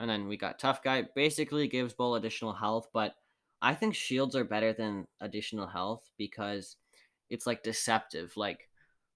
And 0.00 0.08
then 0.08 0.26
we 0.28 0.36
got 0.36 0.58
Tough 0.58 0.82
Guy. 0.82 1.04
Basically 1.14 1.68
gives 1.68 1.92
Bull 1.92 2.14
additional 2.14 2.54
health, 2.54 2.88
but 2.92 3.14
I 3.62 3.74
think 3.74 3.94
shields 3.94 4.34
are 4.34 4.44
better 4.44 4.72
than 4.72 5.06
additional 5.20 5.66
health 5.66 6.10
because 6.16 6.76
it's 7.28 7.46
like 7.46 7.62
deceptive. 7.62 8.32
Like 8.36 8.68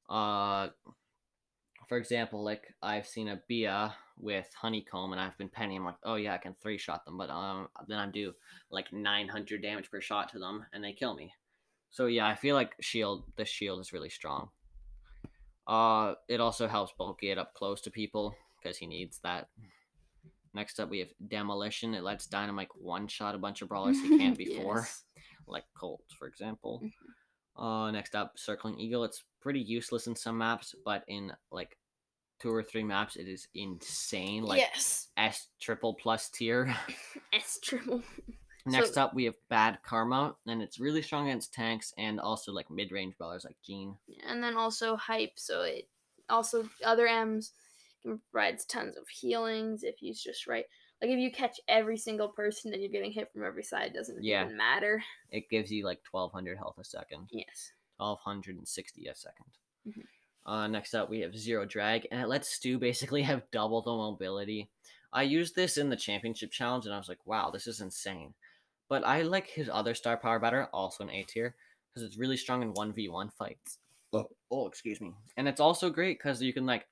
uh 0.09 0.69
for 1.89 1.99
example, 1.99 2.43
like 2.43 2.73
I've 2.83 3.07
seen 3.07 3.29
a 3.29 3.41
Bea 3.49 3.89
with 4.19 4.49
honeycomb 4.55 5.13
and 5.13 5.21
I've 5.21 5.37
been 5.39 5.49
penny. 5.49 5.77
I'm 5.77 5.85
like, 5.85 5.97
oh 6.05 6.15
yeah, 6.17 6.35
I 6.35 6.39
can 6.39 6.55
three 6.61 6.79
shot 6.79 7.05
them, 7.05 7.19
but 7.19 7.31
um, 7.31 7.69
then 7.89 7.99
I'm 7.99 8.11
do 8.11 8.33
like 8.71 8.93
900 8.93 9.63
damage 9.63 9.91
per 9.91 10.01
shot 10.01 10.31
to 10.31 10.39
them 10.39 10.65
and 10.73 10.83
they 10.83 10.93
kill 10.93 11.15
me. 11.15 11.33
So 11.91 12.07
yeah, 12.07 12.27
I 12.27 12.35
feel 12.35 12.55
like 12.55 12.75
shield. 12.81 13.25
The 13.37 13.45
shield 13.45 13.81
is 13.81 13.93
really 13.93 14.09
strong. 14.09 14.49
Uh, 15.67 16.15
it 16.29 16.41
also 16.41 16.69
helps 16.69 16.93
Bulky 16.97 17.29
get 17.29 17.39
up 17.39 17.55
close 17.55 17.81
to 17.83 17.91
people 17.91 18.35
because 18.63 18.77
he 18.77 18.87
needs 18.87 19.21
that. 19.23 19.49
Next 20.55 20.79
up, 20.81 20.89
we 20.89 21.01
have 21.01 21.09
demolition. 21.29 21.95
It 21.95 22.05
lets 22.05 22.27
Dynamite 22.27 22.69
one 22.77 23.09
shot 23.09 23.35
a 23.35 23.39
bunch 23.39 23.61
of 23.63 23.69
brawlers 23.71 24.01
he 24.01 24.17
can't 24.19 24.39
before 24.39 24.81
Yes. 24.81 25.03
like 25.47 25.65
Colt, 25.77 26.05
for 26.19 26.27
example. 26.29 26.81
Mhm. 26.83 26.91
Uh, 27.57 27.91
next 27.91 28.15
up, 28.17 28.33
Circling 28.37 28.79
Eagle. 28.81 29.05
It's 29.05 29.23
pretty 29.41 29.61
useless 29.61 30.07
in 30.07 30.17
some 30.17 30.39
maps, 30.39 30.75
but 30.85 31.05
in 31.09 31.33
like 31.53 31.77
two 32.41 32.51
or 32.51 32.63
three 32.63 32.83
maps, 32.83 33.17
it 33.17 33.29
is 33.29 33.47
insane. 33.55 34.43
Like 34.45 34.59
yes. 34.61 35.09
S 35.17 35.49
triple 35.61 35.95
plus 35.95 36.29
tier. 36.31 36.75
S 37.33 37.59
triple. 37.63 38.03
next 38.67 38.95
So- 38.95 39.03
up, 39.03 39.15
we 39.15 39.25
have 39.25 39.37
Bad 39.51 39.79
Karma, 39.85 40.35
and 40.47 40.63
it's 40.63 40.81
really 40.81 41.03
strong 41.03 41.29
against 41.29 41.53
tanks 41.53 41.93
and 41.99 42.19
also 42.19 42.53
like 42.53 42.71
mid 42.71 42.91
range 42.93 43.15
brawlers 43.19 43.45
like 43.45 43.57
Gene. 43.65 43.97
And 44.27 44.43
then 44.43 44.57
also 44.57 44.97
hype, 44.97 45.33
so 45.37 45.63
it 45.63 45.89
also 46.29 46.69
other 46.85 47.07
M's 47.07 47.53
provides 48.05 48.65
tons 48.65 48.97
of 48.97 49.09
healings 49.09 49.83
if 49.83 50.03
used 50.03 50.23
just 50.25 50.47
right. 50.47 50.67
Like 51.01 51.11
if 51.11 51.19
you 51.19 51.33
catch 51.33 51.61
every 51.69 51.97
single 51.97 52.29
person 52.29 52.73
and 52.73 52.81
you're 52.83 52.91
getting 52.91 53.13
hit 53.13 53.33
from 53.33 53.45
every 53.45 53.65
side, 53.65 53.89
it 53.89 53.95
doesn't 53.95 54.23
Yeah. 54.23 54.45
even 54.45 54.57
matter. 54.57 55.03
It 55.31 55.49
gives 55.51 55.71
you 55.71 55.85
like 55.85 56.03
1200 56.05 56.57
health 56.59 56.79
a 56.79 56.85
second. 56.85 57.29
Yes. 57.33 57.73
1260 57.99 59.07
a 59.09 59.15
2nd 59.15 59.47
Mhm. 59.87 60.07
Uh, 60.47 60.67
next 60.67 60.95
up, 60.95 61.09
we 61.09 61.21
have 61.21 61.37
Zero 61.37 61.65
Drag, 61.65 62.07
and 62.11 62.21
it 62.21 62.29
lets 62.29 62.49
Stu 62.51 62.79
basically 62.79 63.23
have 63.31 63.51
double 63.51 63.83
the 63.83 63.91
mobility. 63.91 64.71
I 65.13 65.23
used 65.23 65.55
this 65.55 65.79
in 65.79 65.89
the 65.91 65.97
Championship 65.97 66.51
Challenge, 66.51 66.85
and 66.87 66.95
I 66.95 66.99
was 66.99 67.09
like, 67.09 67.25
wow, 67.27 67.51
this 67.51 67.67
is 67.67 67.81
insane. 67.81 68.35
But 68.89 69.05
I 69.05 69.23
like 69.23 69.49
his 69.49 69.69
other 69.69 69.95
star 69.95 70.17
power 70.17 70.39
better, 70.39 70.67
also 70.67 71.05
an 71.05 71.11
A 71.11 71.23
tier, 71.23 71.57
because 71.89 72.03
it's 72.03 72.19
really 72.19 72.37
strong 72.37 72.63
in 72.63 72.75
1v1 72.75 73.31
fights. 73.31 73.79
Oh, 74.13 74.29
oh 74.51 74.67
excuse 74.67 75.01
me. 75.01 75.15
And 75.37 75.49
it's 75.49 75.61
also 75.61 75.91
great 75.91 76.19
because 76.19 76.43
you 76.43 76.53
can, 76.53 76.67
like, 76.67 76.87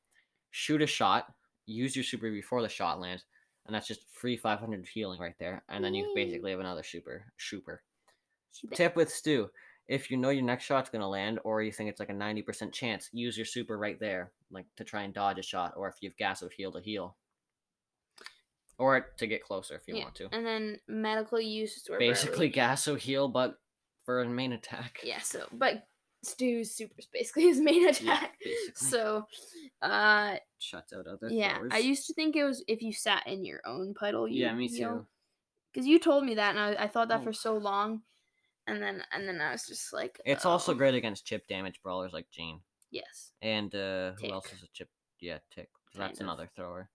shoot 0.52 0.80
a 0.80 0.86
shot, 0.86 1.34
use 1.66 1.96
your 1.96 2.04
super 2.04 2.30
before 2.30 2.62
the 2.62 2.68
shot 2.68 3.00
lands, 3.00 3.24
and 3.66 3.74
that's 3.74 3.88
just 3.88 4.06
free 4.12 4.36
500 4.36 4.86
healing 4.86 5.20
right 5.20 5.34
there. 5.40 5.64
And 5.68 5.84
then 5.84 5.94
you 5.94 6.12
basically 6.14 6.52
have 6.52 6.60
another 6.60 6.84
super. 6.84 7.24
Super. 7.38 7.82
Tip 8.74 8.94
with 8.94 9.12
Stu. 9.12 9.48
If 9.88 10.10
you 10.10 10.16
know 10.16 10.30
your 10.30 10.44
next 10.44 10.64
shot's 10.64 10.90
gonna 10.90 11.08
land, 11.08 11.40
or 11.42 11.62
you 11.62 11.72
think 11.72 11.90
it's 11.90 11.98
like 11.98 12.08
a 12.08 12.14
ninety 12.14 12.42
percent 12.42 12.72
chance, 12.72 13.08
use 13.12 13.36
your 13.36 13.46
super 13.46 13.76
right 13.76 13.98
there, 13.98 14.30
like 14.50 14.66
to 14.76 14.84
try 14.84 15.02
and 15.02 15.12
dodge 15.12 15.38
a 15.38 15.42
shot, 15.42 15.72
or 15.76 15.88
if 15.88 15.96
you 16.00 16.10
have 16.10 16.16
Gaso-Heal 16.16 16.72
to 16.72 16.80
heal, 16.80 17.16
or 18.78 19.06
to 19.18 19.26
get 19.26 19.42
closer 19.42 19.74
if 19.74 19.82
you 19.88 19.96
yeah. 19.96 20.04
want 20.04 20.14
to. 20.16 20.28
And 20.32 20.46
then 20.46 20.78
medical 20.86 21.40
use 21.40 21.88
Basically, 21.98 22.50
Gaso-Heal, 22.50 23.28
but 23.28 23.58
for 24.04 24.22
a 24.22 24.28
main 24.28 24.52
attack. 24.52 25.00
Yeah, 25.02 25.20
so 25.20 25.46
but 25.52 25.86
Stu's 26.22 26.74
super 26.74 26.94
basically 27.12 27.44
his 27.44 27.60
main 27.60 27.88
attack. 27.88 28.34
basically. 28.42 28.88
so 28.88 29.26
uh 29.80 30.36
Shuts 30.58 30.92
out 30.92 31.06
other. 31.06 31.28
yeah, 31.30 31.58
I 31.70 31.78
used 31.78 32.06
to 32.06 32.14
think 32.14 32.36
it 32.36 32.44
was 32.44 32.64
if 32.68 32.82
you 32.82 32.92
sat 32.92 33.26
in 33.26 33.44
your 33.44 33.60
own 33.66 33.94
puddle. 33.94 34.28
You 34.28 34.44
Yeah, 34.44 34.54
me 34.54 34.68
too. 34.68 35.06
Because 35.72 35.86
you 35.86 35.98
told 35.98 36.24
me 36.24 36.34
that, 36.34 36.54
and 36.54 36.60
I, 36.78 36.84
I 36.84 36.88
thought 36.88 37.08
that 37.08 37.20
Oh. 37.20 37.24
for 37.24 37.32
so 37.32 37.56
long, 37.56 38.02
and 38.66 38.82
then 38.82 39.02
and 39.10 39.26
then 39.26 39.40
I 39.40 39.52
was 39.52 39.66
just 39.66 39.92
like, 39.92 40.20
It's 40.24 40.44
also 40.44 40.72
oh, 40.72 40.74
great 40.74 40.94
against 40.94 41.26
chip 41.26 41.48
damage 41.48 41.80
brawlers 41.82 42.12
like 42.12 42.30
Gene. 42.30 42.60
Yes. 42.90 43.32
And 43.40 43.74
uh, 43.74 44.12
who 44.20 44.30
else 44.30 44.52
is 44.52 44.62
a 44.62 44.68
chip? 44.72 44.88
Yeah, 45.18 45.38
Tick. 45.54 45.70
That's 45.96 46.20
of. 46.20 46.26
another 46.26 46.48
thrower. 46.54 46.90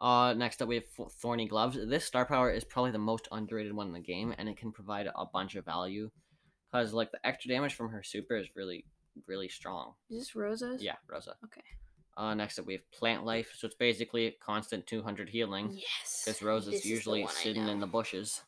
Uh, 0.00 0.34
next 0.34 0.60
up 0.60 0.68
we 0.68 0.76
have 0.76 0.84
Thorny 1.20 1.46
Gloves. 1.46 1.78
This 1.86 2.04
star 2.04 2.26
power 2.26 2.50
is 2.50 2.64
probably 2.64 2.90
the 2.90 2.98
most 2.98 3.28
underrated 3.32 3.72
one 3.72 3.86
in 3.88 3.92
the 3.92 4.00
game, 4.00 4.34
and 4.36 4.48
it 4.48 4.56
can 4.56 4.72
provide 4.72 5.06
a 5.14 5.26
bunch 5.26 5.54
of 5.54 5.64
value. 5.64 6.10
Cause 6.72 6.92
like 6.92 7.12
the 7.12 7.24
extra 7.26 7.48
damage 7.48 7.74
from 7.74 7.90
her 7.90 8.02
super 8.02 8.36
is 8.36 8.48
really, 8.54 8.84
really 9.26 9.48
strong. 9.48 9.94
Is 10.10 10.18
this 10.18 10.36
Rosa's? 10.36 10.82
Yeah, 10.82 10.96
Rosa. 11.08 11.34
Okay. 11.44 11.62
Uh, 12.16 12.34
next 12.34 12.58
up 12.58 12.66
we 12.66 12.72
have 12.74 12.90
Plant 12.92 13.24
Life. 13.24 13.52
So 13.56 13.66
it's 13.66 13.76
basically 13.76 14.36
constant 14.44 14.86
200 14.86 15.28
healing. 15.28 15.70
Yes. 15.72 16.22
Because 16.26 16.66
is 16.68 16.84
usually 16.84 17.26
sitting 17.28 17.68
in 17.68 17.78
the 17.78 17.86
bushes, 17.86 18.42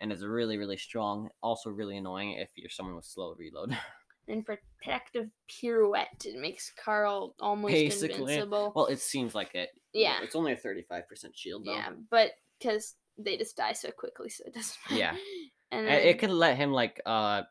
and 0.00 0.12
is 0.12 0.24
really, 0.24 0.58
really 0.58 0.76
strong. 0.76 1.30
Also 1.42 1.70
really 1.70 1.96
annoying 1.96 2.32
if 2.32 2.48
you're 2.56 2.70
someone 2.70 2.96
with 2.96 3.04
slow 3.04 3.34
reload. 3.38 3.76
And 4.26 4.42
protective 4.42 5.28
pirouette. 5.50 6.24
It 6.24 6.40
makes 6.40 6.72
Carl 6.82 7.34
almost 7.40 7.74
Basically. 7.74 8.20
invincible. 8.22 8.72
well, 8.74 8.86
it 8.86 8.98
seems 9.00 9.34
like 9.34 9.54
it. 9.54 9.68
Yeah. 9.92 10.16
It's 10.22 10.34
only 10.34 10.52
a 10.52 10.56
35% 10.56 11.02
shield 11.34 11.66
though. 11.66 11.74
yeah, 11.74 11.90
but 12.10 12.30
because 12.58 12.94
they 13.18 13.36
just 13.36 13.54
die 13.54 13.74
so 13.74 13.90
quickly, 13.90 14.30
so 14.30 14.44
it 14.46 14.54
doesn't. 14.54 14.76
matter. 14.88 14.98
Yeah. 14.98 15.16
And 15.72 15.88
then, 15.88 16.02
It 16.06 16.18
can 16.20 16.30
let 16.30 16.56
him 16.56 16.72
like 16.72 17.00
uh 17.04 17.42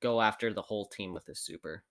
go 0.00 0.20
after 0.20 0.52
the 0.52 0.62
whole 0.62 0.86
team 0.86 1.12
with 1.14 1.26
his 1.26 1.40
super. 1.40 1.84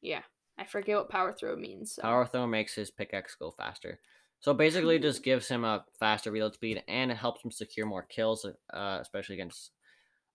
yeah, 0.00 0.22
I 0.58 0.64
forget 0.64 0.96
what 0.96 1.08
power 1.10 1.32
throw 1.32 1.56
means. 1.56 1.92
So. 1.94 2.02
Power 2.02 2.26
throw 2.26 2.46
makes 2.46 2.74
his 2.74 2.90
pickaxe 2.90 3.34
go 3.34 3.50
faster. 3.50 4.00
So 4.40 4.54
basically, 4.54 4.98
just 4.98 5.22
gives 5.30 5.48
him 5.48 5.64
a 5.64 5.84
faster 5.98 6.30
reload 6.30 6.54
speed, 6.54 6.82
and 6.88 7.10
it 7.10 7.16
helps 7.16 7.44
him 7.44 7.50
secure 7.50 7.86
more 7.86 8.02
kills, 8.04 8.44
uh, 8.72 8.98
especially 9.00 9.34
against 9.36 9.72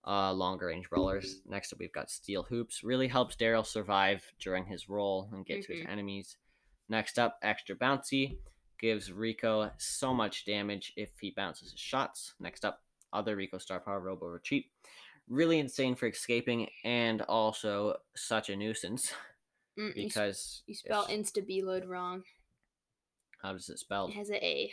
uh, 0.06 0.32
longer 0.32 0.66
range 0.66 0.88
brawlers. 0.90 1.40
Next 1.46 1.72
up, 1.72 1.78
we've 1.78 1.92
got 1.92 2.10
Steel 2.10 2.42
Hoops. 2.44 2.84
Really 2.84 3.08
helps 3.08 3.36
Darryl 3.36 3.64
survive 3.66 4.22
during 4.38 4.66
his 4.66 4.88
roll 4.88 5.30
and 5.32 5.46
get 5.46 5.62
to 5.64 5.72
his 5.74 5.82
Mhm. 5.86 5.88
enemies. 5.90 6.36
Next 6.90 7.18
up, 7.18 7.38
Extra 7.42 7.74
Bouncy. 7.76 8.38
Gives 8.78 9.10
Rico 9.10 9.70
so 9.78 10.12
much 10.12 10.44
damage 10.44 10.92
if 10.96 11.18
he 11.18 11.30
bounces 11.30 11.70
his 11.72 11.80
shots. 11.80 12.34
Next 12.38 12.66
up, 12.66 12.82
other 13.14 13.34
Rico 13.36 13.56
Star 13.56 13.80
Power 13.80 14.00
Robo 14.00 14.26
Retreat. 14.26 14.70
Really 15.28 15.58
insane 15.58 15.94
for 15.94 16.06
escaping 16.06 16.68
and 16.84 17.22
also 17.22 17.96
such 18.16 18.50
a 18.50 18.56
nuisance 18.56 19.12
Mm, 19.78 19.88
you, 19.96 20.04
because 20.04 20.62
you 20.68 20.74
spell 20.76 21.06
insta 21.08 21.44
beeload 21.44 21.84
wrong. 21.88 22.22
How 23.42 23.52
does 23.52 23.68
it 23.68 23.80
spell? 23.80 24.06
It 24.06 24.14
has 24.14 24.30
a 24.30 24.36
A. 24.36 24.72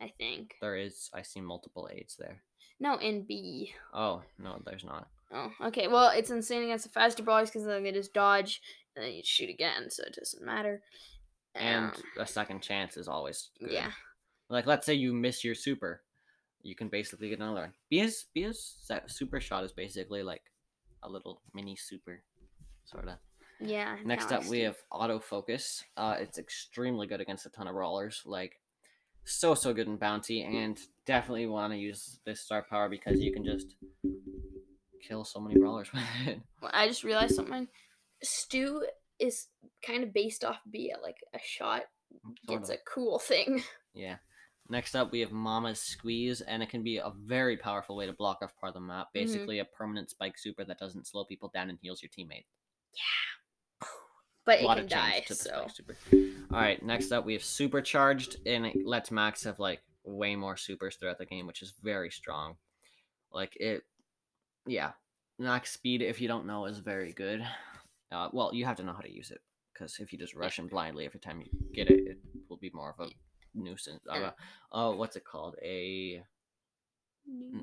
I 0.00 0.12
think. 0.18 0.56
There 0.60 0.76
is. 0.76 1.08
I 1.14 1.22
see 1.22 1.40
multiple 1.40 1.88
eights 1.90 2.16
there. 2.16 2.42
No, 2.78 2.98
in 2.98 3.22
B. 3.22 3.72
Oh 3.94 4.22
no, 4.38 4.60
there's 4.66 4.84
not. 4.84 5.08
Oh, 5.32 5.50
okay. 5.68 5.88
Well, 5.88 6.10
it's 6.14 6.30
insane 6.30 6.64
against 6.64 6.84
the 6.84 6.90
faster 6.90 7.22
brawlers 7.22 7.48
because 7.48 7.64
then 7.64 7.82
they 7.82 7.92
just 7.92 8.12
dodge 8.12 8.60
and 8.94 9.02
then 9.04 9.12
you 9.12 9.22
shoot 9.24 9.48
again, 9.48 9.88
so 9.90 10.02
it 10.02 10.14
doesn't 10.14 10.44
matter. 10.44 10.82
And 11.54 11.86
Um, 11.86 12.02
a 12.18 12.26
second 12.26 12.60
chance 12.62 12.98
is 12.98 13.08
always 13.08 13.48
good. 13.58 13.70
yeah, 13.72 13.92
Like 14.50 14.66
let's 14.66 14.84
say 14.84 14.92
you 14.92 15.14
miss 15.14 15.42
your 15.42 15.54
super, 15.54 16.02
you 16.66 16.74
can 16.74 16.88
basically 16.88 17.28
get 17.30 17.38
another 17.38 17.60
one. 17.62 17.72
Bea's 17.90 18.26
Bea's 18.34 18.76
se- 18.82 19.06
super 19.06 19.40
shot 19.40 19.64
is 19.64 19.72
basically 19.72 20.22
like 20.22 20.42
a 21.02 21.08
little 21.08 21.40
mini 21.54 21.76
super, 21.76 22.22
sort 22.84 23.08
of. 23.08 23.18
yeah. 23.60 23.96
Next 24.04 24.32
up, 24.32 24.44
we 24.46 24.60
have 24.60 24.76
autofocus. 24.92 25.82
Uh, 25.96 26.16
it's 26.18 26.38
extremely 26.38 27.06
good 27.06 27.20
against 27.20 27.46
a 27.46 27.50
ton 27.50 27.68
of 27.68 27.74
brawlers. 27.74 28.22
Like, 28.26 28.58
so 29.24 29.54
so 29.54 29.72
good 29.72 29.86
in 29.86 29.96
bounty, 29.96 30.42
and 30.42 30.78
definitely 31.06 31.46
want 31.46 31.72
to 31.72 31.78
use 31.78 32.18
this 32.26 32.40
star 32.40 32.64
power 32.68 32.88
because 32.88 33.20
you 33.20 33.32
can 33.32 33.44
just 33.44 33.74
kill 35.06 35.24
so 35.24 35.40
many 35.40 35.58
brawlers 35.58 35.90
with 35.94 36.02
it. 36.26 36.40
Well, 36.60 36.70
I 36.74 36.88
just 36.88 37.04
realized 37.04 37.34
something. 37.36 37.68
Stu 38.22 38.84
is 39.18 39.46
kind 39.86 40.02
of 40.02 40.12
based 40.12 40.44
off 40.44 40.58
B. 40.70 40.92
Like 41.02 41.16
a 41.34 41.38
shot 41.42 41.82
Sort 42.46 42.58
gets 42.60 42.70
of. 42.70 42.76
a 42.76 42.78
cool 42.92 43.18
thing. 43.18 43.62
Yeah. 43.98 44.16
Next 44.68 44.94
up, 44.94 45.12
we 45.12 45.20
have 45.20 45.32
Mama's 45.32 45.80
Squeeze, 45.80 46.40
and 46.40 46.62
it 46.62 46.68
can 46.68 46.82
be 46.82 46.96
a 46.98 47.12
very 47.24 47.56
powerful 47.56 47.96
way 47.96 48.06
to 48.06 48.12
block 48.12 48.38
off 48.42 48.56
part 48.60 48.70
of 48.70 48.74
the 48.74 48.80
map. 48.80 49.08
Mm-hmm. 49.08 49.26
Basically, 49.26 49.58
a 49.58 49.64
permanent 49.64 50.10
spike 50.10 50.38
super 50.38 50.64
that 50.64 50.78
doesn't 50.78 51.06
slow 51.06 51.24
people 51.24 51.50
down 51.52 51.70
and 51.70 51.78
heals 51.80 52.02
your 52.02 52.10
teammate. 52.10 52.44
Yeah. 52.94 53.88
But 54.44 54.60
a 54.60 54.62
it 54.62 54.66
can 54.66 54.78
of 54.78 54.88
die. 54.88 55.24
to 55.26 55.28
the 55.28 55.34
So 55.34 55.50
spike 55.50 55.70
super. 55.70 55.96
All 56.52 56.60
right, 56.60 56.82
next 56.82 57.12
up 57.12 57.24
we 57.26 57.32
have 57.32 57.42
supercharged, 57.44 58.36
and 58.46 58.66
it 58.66 58.86
lets 58.86 59.10
Max 59.10 59.44
have 59.44 59.58
like 59.58 59.80
way 60.04 60.36
more 60.36 60.56
supers 60.56 60.96
throughout 60.96 61.18
the 61.18 61.26
game, 61.26 61.46
which 61.46 61.62
is 61.62 61.74
very 61.82 62.10
strong. 62.10 62.56
Like 63.32 63.56
it, 63.56 63.82
yeah. 64.66 64.92
Max 65.38 65.72
speed, 65.72 66.00
if 66.00 66.20
you 66.20 66.28
don't 66.28 66.46
know, 66.46 66.64
is 66.64 66.78
very 66.78 67.12
good. 67.12 67.46
Uh, 68.10 68.28
well, 68.32 68.54
you 68.54 68.64
have 68.64 68.76
to 68.76 68.84
know 68.84 68.92
how 68.92 69.00
to 69.00 69.12
use 69.12 69.30
it 69.30 69.40
because 69.74 69.98
if 69.98 70.12
you 70.12 70.18
just 70.18 70.34
rush 70.34 70.58
in 70.58 70.68
blindly 70.68 71.04
every 71.04 71.20
time 71.20 71.40
you 71.40 71.48
get 71.74 71.90
it, 71.90 72.06
it 72.06 72.18
will 72.48 72.56
be 72.56 72.70
more 72.72 72.94
of 72.96 73.06
a 73.06 73.10
nuisance. 73.56 74.02
Uh, 74.08 74.30
oh, 74.72 74.96
what's 74.96 75.16
it 75.16 75.24
called? 75.24 75.56
A, 75.62 76.22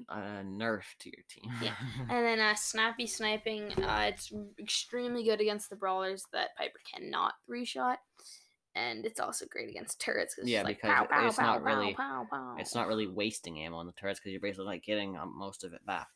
a 0.09 0.15
nerf 0.43 0.83
to 0.99 1.09
your 1.09 1.23
team. 1.29 1.51
Yeah. 1.61 1.73
And 2.09 2.25
then 2.25 2.39
uh, 2.39 2.55
snappy 2.55 3.07
sniping, 3.07 3.71
uh, 3.83 4.05
it's 4.09 4.31
extremely 4.59 5.23
good 5.23 5.39
against 5.41 5.69
the 5.69 5.75
brawlers 5.75 6.25
that 6.33 6.55
Piper 6.57 6.79
cannot 6.93 7.33
three 7.45 7.65
shot, 7.65 7.99
and 8.75 9.05
it's 9.05 9.19
also 9.19 9.45
great 9.49 9.69
against 9.69 9.99
turrets. 10.01 10.35
'cause 10.35 10.45
Yeah, 10.47 10.59
it's 10.59 10.65
like, 10.65 10.81
because 10.81 10.95
pow, 10.95 11.05
pow, 11.05 11.27
it's 11.27 11.37
not 11.39 11.59
pow, 11.63 11.65
pow, 11.65 11.79
really- 11.79 11.93
pow, 11.93 12.27
pow. 12.29 12.55
it's 12.59 12.75
not 12.75 12.87
really 12.87 13.07
wasting 13.07 13.59
ammo 13.59 13.77
on 13.77 13.87
the 13.87 13.93
turrets 13.93 14.19
because 14.19 14.31
you're 14.31 14.41
basically 14.41 14.65
like 14.65 14.83
getting 14.83 15.15
um, 15.17 15.33
most 15.37 15.63
of 15.63 15.73
it 15.73 15.85
back. 15.85 16.07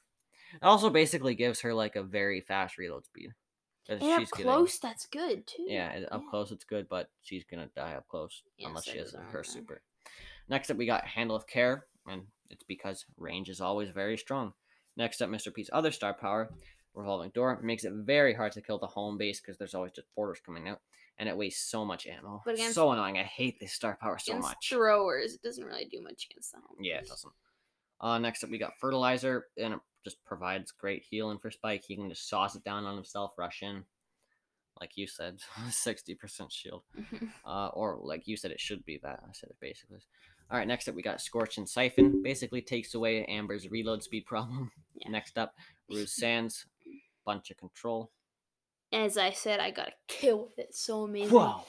It 0.54 0.63
also 0.63 0.90
basically 0.90 1.36
gives 1.36 1.62
her 1.62 1.74
like 1.74 1.96
a 1.96 2.04
very 2.04 2.42
fast 2.42 2.78
reload 2.78 3.06
speed. 3.06 3.32
And 3.89 4.02
up 4.04 4.30
close, 4.30 4.80
that's 4.80 5.06
good 5.06 5.47
too. 5.47 5.65
yeah, 5.67 5.91
it- 5.91 6.12
up 6.12 6.23
close 6.30 6.52
it's 6.52 6.65
good, 6.65 6.88
but 6.89 7.10
she's 7.21 7.43
gonna 7.43 7.69
die 7.76 7.93
up 7.93 8.08
close 8.08 8.43
Yeah, 8.58 8.67
unless 8.69 8.86
she 8.86 8.97
has 8.97 9.13
her 9.32 9.43
super. 9.43 9.82
Next 10.50 10.69
up, 10.69 10.78
we 10.78 10.86
got 10.86 11.06
Handle 11.06 11.36
of 11.36 11.47
Care, 11.47 11.88
and 12.08 12.28
it's 12.50 12.63
because 12.63 13.06
range 13.17 13.50
is 13.50 13.60
always 13.62 13.89
very 13.89 14.17
strong. 14.17 14.54
Next 14.95 15.21
up, 15.21 15.30
Mr. 15.30 15.54
P's 15.54 15.69
other 15.73 15.91
star 15.91 16.13
power, 16.13 16.50
Revolving 16.93 17.30
Door, 17.32 17.62
makes 17.62 17.84
it 17.84 17.93
very 17.93 18.34
hard 18.34 18.52
to 18.54 18.62
kill 18.62 18.80
the 18.80 18.88
home 18.88 19.17
base 19.17 19.39
because 19.39 19.58
there's 19.58 19.76
always 19.76 19.91
just 19.91 20.10
porters 20.15 20.39
coming 20.39 20.67
out, 20.67 20.82
and 21.17 21.28
it 21.30 21.38
wastes 21.38 21.69
so 21.69 21.86
much 21.86 22.08
ammo. 22.08 22.41
But 22.45 22.56
against- 22.56 22.76
so 22.76 22.91
annoying. 22.91 23.17
I 23.17 23.23
hate 23.23 23.60
this 23.60 23.73
star 23.73 23.97
power 24.02 24.17
so 24.17 24.32
against 24.34 24.50
much. 24.50 24.69
throwers, 24.69 25.34
it 25.36 25.41
doesn't 25.43 25.63
really 25.65 25.86
do 25.86 26.02
much 26.02 26.28
against 26.32 26.52
the 26.54 26.60
home. 26.60 26.78
Yeah, 26.80 26.95
it 26.95 27.00
base. 27.02 27.10
doesn't. 27.10 27.34
Uh, 28.00 28.17
next 28.19 28.43
up, 28.43 28.50
we 28.50 28.58
got 28.58 28.78
Fertilizer, 28.80 29.47
and 29.58 29.73
it 29.76 29.80
just 30.04 30.24
provides 30.26 30.72
great 30.72 31.04
healing 31.10 31.40
for 31.40 31.52
Spike. 31.52 31.84
He 31.88 31.96
can 31.96 32.10
just 32.10 32.30
sauce 32.30 32.56
it 32.56 32.64
down 32.64 32.86
on 32.86 32.96
himself, 32.96 33.34
rush 33.38 33.62
in. 33.62 33.84
Like 34.80 34.92
you 34.96 35.08
said, 35.08 35.40
60% 35.70 36.52
shield. 36.52 36.84
Uh, 37.46 37.70
or 37.70 37.98
like 38.02 38.28
you 38.28 38.36
said, 38.36 38.52
it 38.52 38.60
should 38.60 38.84
be 38.84 39.00
that. 39.02 39.22
I 39.24 39.32
said 39.32 39.50
it 39.50 39.56
basically. 39.62 40.00
All 40.52 40.58
right, 40.58 40.68
next 40.68 40.90
up, 40.90 40.96
we 40.96 41.02
got 41.02 41.20
Scorchin' 41.20 41.68
Siphon. 41.68 42.22
Basically 42.22 42.62
takes 42.62 42.94
away 42.94 43.24
Amber's 43.26 43.70
reload 43.70 44.04
speed 44.04 44.26
problem. 44.26 44.72
Yeah. 44.96 45.12
Next 45.12 45.38
up, 45.38 45.54
Rude 45.92 46.10
Sands, 46.10 46.66
bunch 47.24 47.52
of 47.52 47.58
control. 47.58 48.10
As 48.92 49.16
I 49.16 49.30
said, 49.30 49.60
I 49.60 49.70
got 49.70 49.90
a 49.90 49.94
kill 50.08 50.46
with 50.46 50.58
it. 50.58 50.74
So 50.74 51.04
amazing. 51.04 51.36
Wow. 51.36 51.66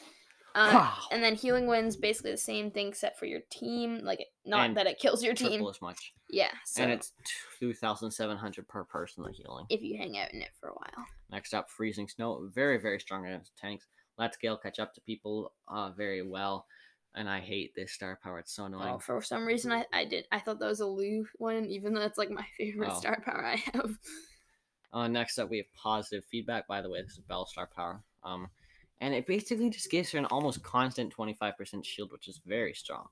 Uh, 0.58 0.70
wow. 0.74 0.94
and 1.12 1.22
then 1.22 1.34
healing 1.34 1.66
winds 1.66 1.96
basically 1.96 2.30
the 2.32 2.36
same 2.36 2.70
thing 2.70 2.88
except 2.88 3.18
for 3.18 3.26
your 3.26 3.40
team. 3.50 4.00
Like 4.02 4.24
not 4.44 4.66
And 4.66 4.76
that 4.76 4.86
it 4.86 4.98
kills 4.98 5.22
your 5.22 5.34
team. 5.34 5.64
As 5.66 5.80
much. 5.80 6.12
Yeah. 6.30 6.50
So 6.66 6.82
and 6.82 6.92
it's 6.92 7.12
2,700 7.60 8.68
per 8.68 8.84
person, 8.84 9.24
the 9.24 9.32
healing. 9.32 9.66
if 9.70 9.82
you 9.82 9.96
hang 9.98 10.18
out 10.18 10.32
in 10.32 10.42
it 10.42 10.50
for 10.60 10.68
a 10.70 10.74
while. 10.74 11.06
Next 11.30 11.54
up, 11.54 11.70
Freezing 11.70 12.08
Snow. 12.08 12.48
Very, 12.54 12.78
very 12.80 12.98
strong 13.00 13.26
against 13.26 13.56
tanks. 13.56 13.86
Lets 14.18 14.36
Gale 14.36 14.56
catch 14.56 14.78
up 14.78 14.94
to 14.94 15.00
people 15.02 15.52
uh, 15.68 15.90
very 15.90 16.22
well. 16.22 16.66
And 17.14 17.28
I 17.28 17.40
hate 17.40 17.72
this 17.74 17.92
star 17.92 18.18
power. 18.22 18.38
It's 18.40 18.54
so 18.54 18.64
annoying. 18.66 18.94
Oh, 18.94 18.98
for 18.98 19.22
some 19.22 19.46
reason 19.46 19.72
I, 19.72 19.84
I 19.92 20.04
did 20.04 20.26
I 20.30 20.38
thought 20.40 20.58
that 20.60 20.66
was 20.66 20.80
a 20.80 20.86
Lou 20.86 21.24
one, 21.36 21.64
even 21.66 21.94
though 21.94 22.02
it's 22.02 22.18
like 22.18 22.30
my 22.30 22.46
favorite 22.58 22.90
Oh. 22.92 22.98
star 22.98 23.20
power 23.24 23.44
I 23.44 23.56
have. 23.72 23.90
Uh, 24.92 25.06
next 25.08 25.38
up, 25.38 25.50
we 25.50 25.58
have 25.58 25.66
Positive 25.74 26.24
Feedback. 26.30 26.66
By 26.66 26.80
the 26.80 26.88
way, 26.90 27.02
this 27.02 27.12
is 27.12 27.18
Belle 27.28 27.44
Star 27.46 27.68
Power. 27.74 28.02
Um, 28.24 28.48
and 29.00 29.14
it 29.14 29.26
basically 29.26 29.70
just 29.70 29.90
gives 29.90 30.10
her 30.12 30.18
an 30.18 30.24
almost 30.26 30.62
constant 30.62 31.14
25% 31.14 31.84
shield, 31.84 32.12
which 32.12 32.28
is 32.28 32.40
very 32.46 32.74
strong. 32.74 33.06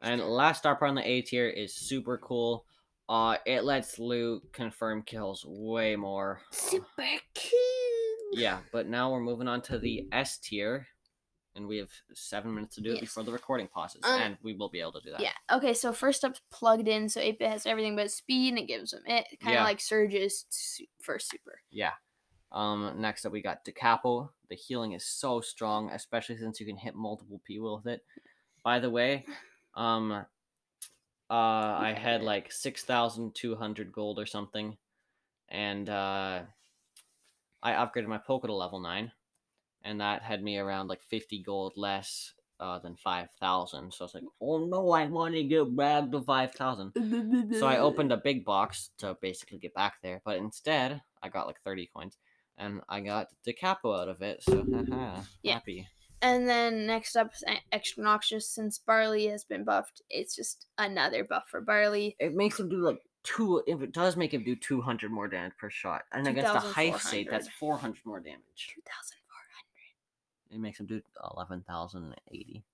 And 0.00 0.20
last 0.20 0.58
star 0.58 0.74
power 0.76 0.88
on 0.88 0.94
the 0.96 1.08
A 1.08 1.22
tier 1.22 1.48
is 1.48 1.74
super 1.74 2.18
cool. 2.18 2.66
Uh, 3.08 3.36
it 3.46 3.62
lets 3.64 3.98
Lou 3.98 4.40
confirm 4.52 5.02
kills 5.02 5.44
way 5.46 5.96
more. 5.96 6.40
Super 6.50 6.86
cool. 7.36 8.30
Yeah, 8.32 8.60
but 8.72 8.88
now 8.88 9.12
we're 9.12 9.20
moving 9.20 9.46
on 9.48 9.60
to 9.62 9.78
the 9.78 10.08
S 10.10 10.38
tier, 10.38 10.86
and 11.54 11.66
we 11.68 11.76
have 11.76 11.90
seven 12.14 12.54
minutes 12.54 12.76
to 12.76 12.80
do 12.80 12.90
it 12.90 12.94
Yes. 12.94 13.00
before 13.02 13.24
the 13.24 13.32
recording 13.32 13.68
pauses, 13.68 14.00
Um, 14.04 14.20
and 14.22 14.38
we 14.42 14.54
will 14.54 14.70
be 14.70 14.80
able 14.80 14.92
to 14.92 15.00
do 15.02 15.10
that. 15.10 15.20
Yeah. 15.20 15.34
Okay. 15.52 15.74
So 15.74 15.92
first 15.92 16.24
up's 16.24 16.40
plugged 16.50 16.88
in, 16.88 17.08
so 17.10 17.20
8 17.20 17.42
has 17.42 17.66
everything 17.66 17.94
but 17.94 18.10
speed, 18.10 18.50
and 18.50 18.58
it 18.58 18.66
gives 18.66 18.92
him 18.94 19.02
it 19.06 19.26
kind 19.40 19.54
of 19.56 19.60
Yeah. 19.60 19.64
like 19.64 19.80
Surge's 19.80 20.46
su- 20.48 20.86
first 21.02 21.28
super. 21.30 21.60
Yeah. 21.70 21.92
Um, 22.52 22.94
next 22.98 23.24
up, 23.24 23.32
we 23.32 23.40
got 23.40 23.64
Da 23.64 23.72
Capo. 23.72 24.30
The 24.48 24.56
healing 24.56 24.92
is 24.92 25.04
so 25.04 25.40
strong, 25.40 25.90
especially 25.90 26.36
since 26.36 26.60
you 26.60 26.66
can 26.66 26.76
hit 26.76 26.94
multiple 26.94 27.40
people 27.44 27.76
with 27.76 27.86
it. 27.86 28.04
By 28.62 28.78
the 28.78 28.90
way, 28.90 29.24
um, 29.74 30.12
uh, 30.12 30.24
I 31.30 31.96
had 31.98 32.22
like 32.22 32.52
six 32.52 32.84
thousand 32.84 33.34
two 33.34 33.56
hundred 33.56 33.90
gold 33.90 34.18
or 34.18 34.26
something, 34.26 34.76
and 35.48 35.88
uh, 35.88 36.42
I 37.62 37.72
upgraded 37.72 38.06
my 38.06 38.18
Poco 38.18 38.46
to 38.46 38.54
level 38.54 38.80
nine, 38.80 39.12
and 39.82 40.00
that 40.00 40.22
had 40.22 40.42
me 40.42 40.58
around 40.58 40.88
like 40.88 41.02
fifty 41.02 41.42
gold 41.42 41.72
less 41.76 42.34
uh, 42.60 42.78
than 42.80 42.96
five 42.96 43.30
thousand. 43.40 43.94
So 43.94 44.04
I 44.04 44.06
was 44.06 44.14
like, 44.14 44.24
oh 44.42 44.66
no, 44.66 44.90
I 44.90 45.06
want 45.06 45.34
to 45.34 45.42
get 45.42 45.74
back 45.74 46.10
to 46.10 46.20
five 46.20 46.52
thousand. 46.52 46.92
So 47.58 47.66
I 47.66 47.78
opened 47.78 48.12
a 48.12 48.18
big 48.18 48.44
box 48.44 48.90
to 48.98 49.16
basically 49.22 49.58
get 49.58 49.74
back 49.74 49.94
there, 50.02 50.20
but 50.22 50.36
instead 50.36 51.00
I 51.22 51.28
got 51.30 51.46
like 51.46 51.60
30 51.64 51.88
coins 51.94 52.18
and 52.58 52.80
I 52.88 53.00
got 53.00 53.28
Da 53.44 53.52
Capo 53.52 53.92
out 53.94 54.08
of 54.08 54.22
it. 54.22 54.42
So 54.42 54.64
haha, 54.72 55.22
Yeah. 55.42 55.54
happy. 55.54 55.88
And 56.20 56.48
then 56.48 56.86
next 56.86 57.16
up, 57.16 57.32
is 57.34 57.42
extra 57.72 58.04
noxious. 58.04 58.48
Since 58.48 58.78
Barley 58.78 59.26
has 59.26 59.44
been 59.44 59.64
buffed, 59.64 60.02
it's 60.08 60.36
just 60.36 60.66
another 60.78 61.24
buff 61.24 61.44
for 61.50 61.60
Barley. 61.60 62.14
It 62.20 62.32
makes 62.34 62.60
him 62.60 62.68
do 62.68 62.76
like 62.76 63.00
two. 63.24 63.60
If 63.66 63.82
it 63.82 63.92
does 63.92 64.16
make 64.16 64.32
him 64.32 64.44
do 64.44 64.54
200 64.54 65.10
more 65.10 65.26
damage 65.26 65.54
per 65.58 65.68
shot, 65.68 66.02
and 66.12 66.28
against 66.28 66.52
the 66.52 66.60
high 66.60 66.92
state, 66.96 67.28
that's 67.28 67.48
400 67.48 67.98
more 68.06 68.20
damage. 68.20 68.70
Two 68.72 68.82
thousand 68.82 69.18
four 69.26 69.42
hundred 69.56 70.54
It 70.56 70.60
makes 70.60 70.78
him 70.78 70.86
do 70.86 71.02
11,080. 71.34 72.64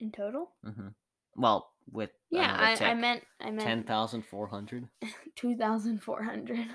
in 0.00 0.12
total. 0.12 0.52
Mm-hmm. 0.64 0.88
Well, 1.34 1.72
with 1.90 2.10
Yeah, 2.30 2.54
I, 2.58 2.90
I 2.90 2.94
meant 2.94 3.24
I 3.40 3.50
meant 3.50 3.62
10,400. 3.88 4.88
two 5.34 5.56
thousand 5.56 6.00
four 6.02 6.22
hundred. 6.22 6.66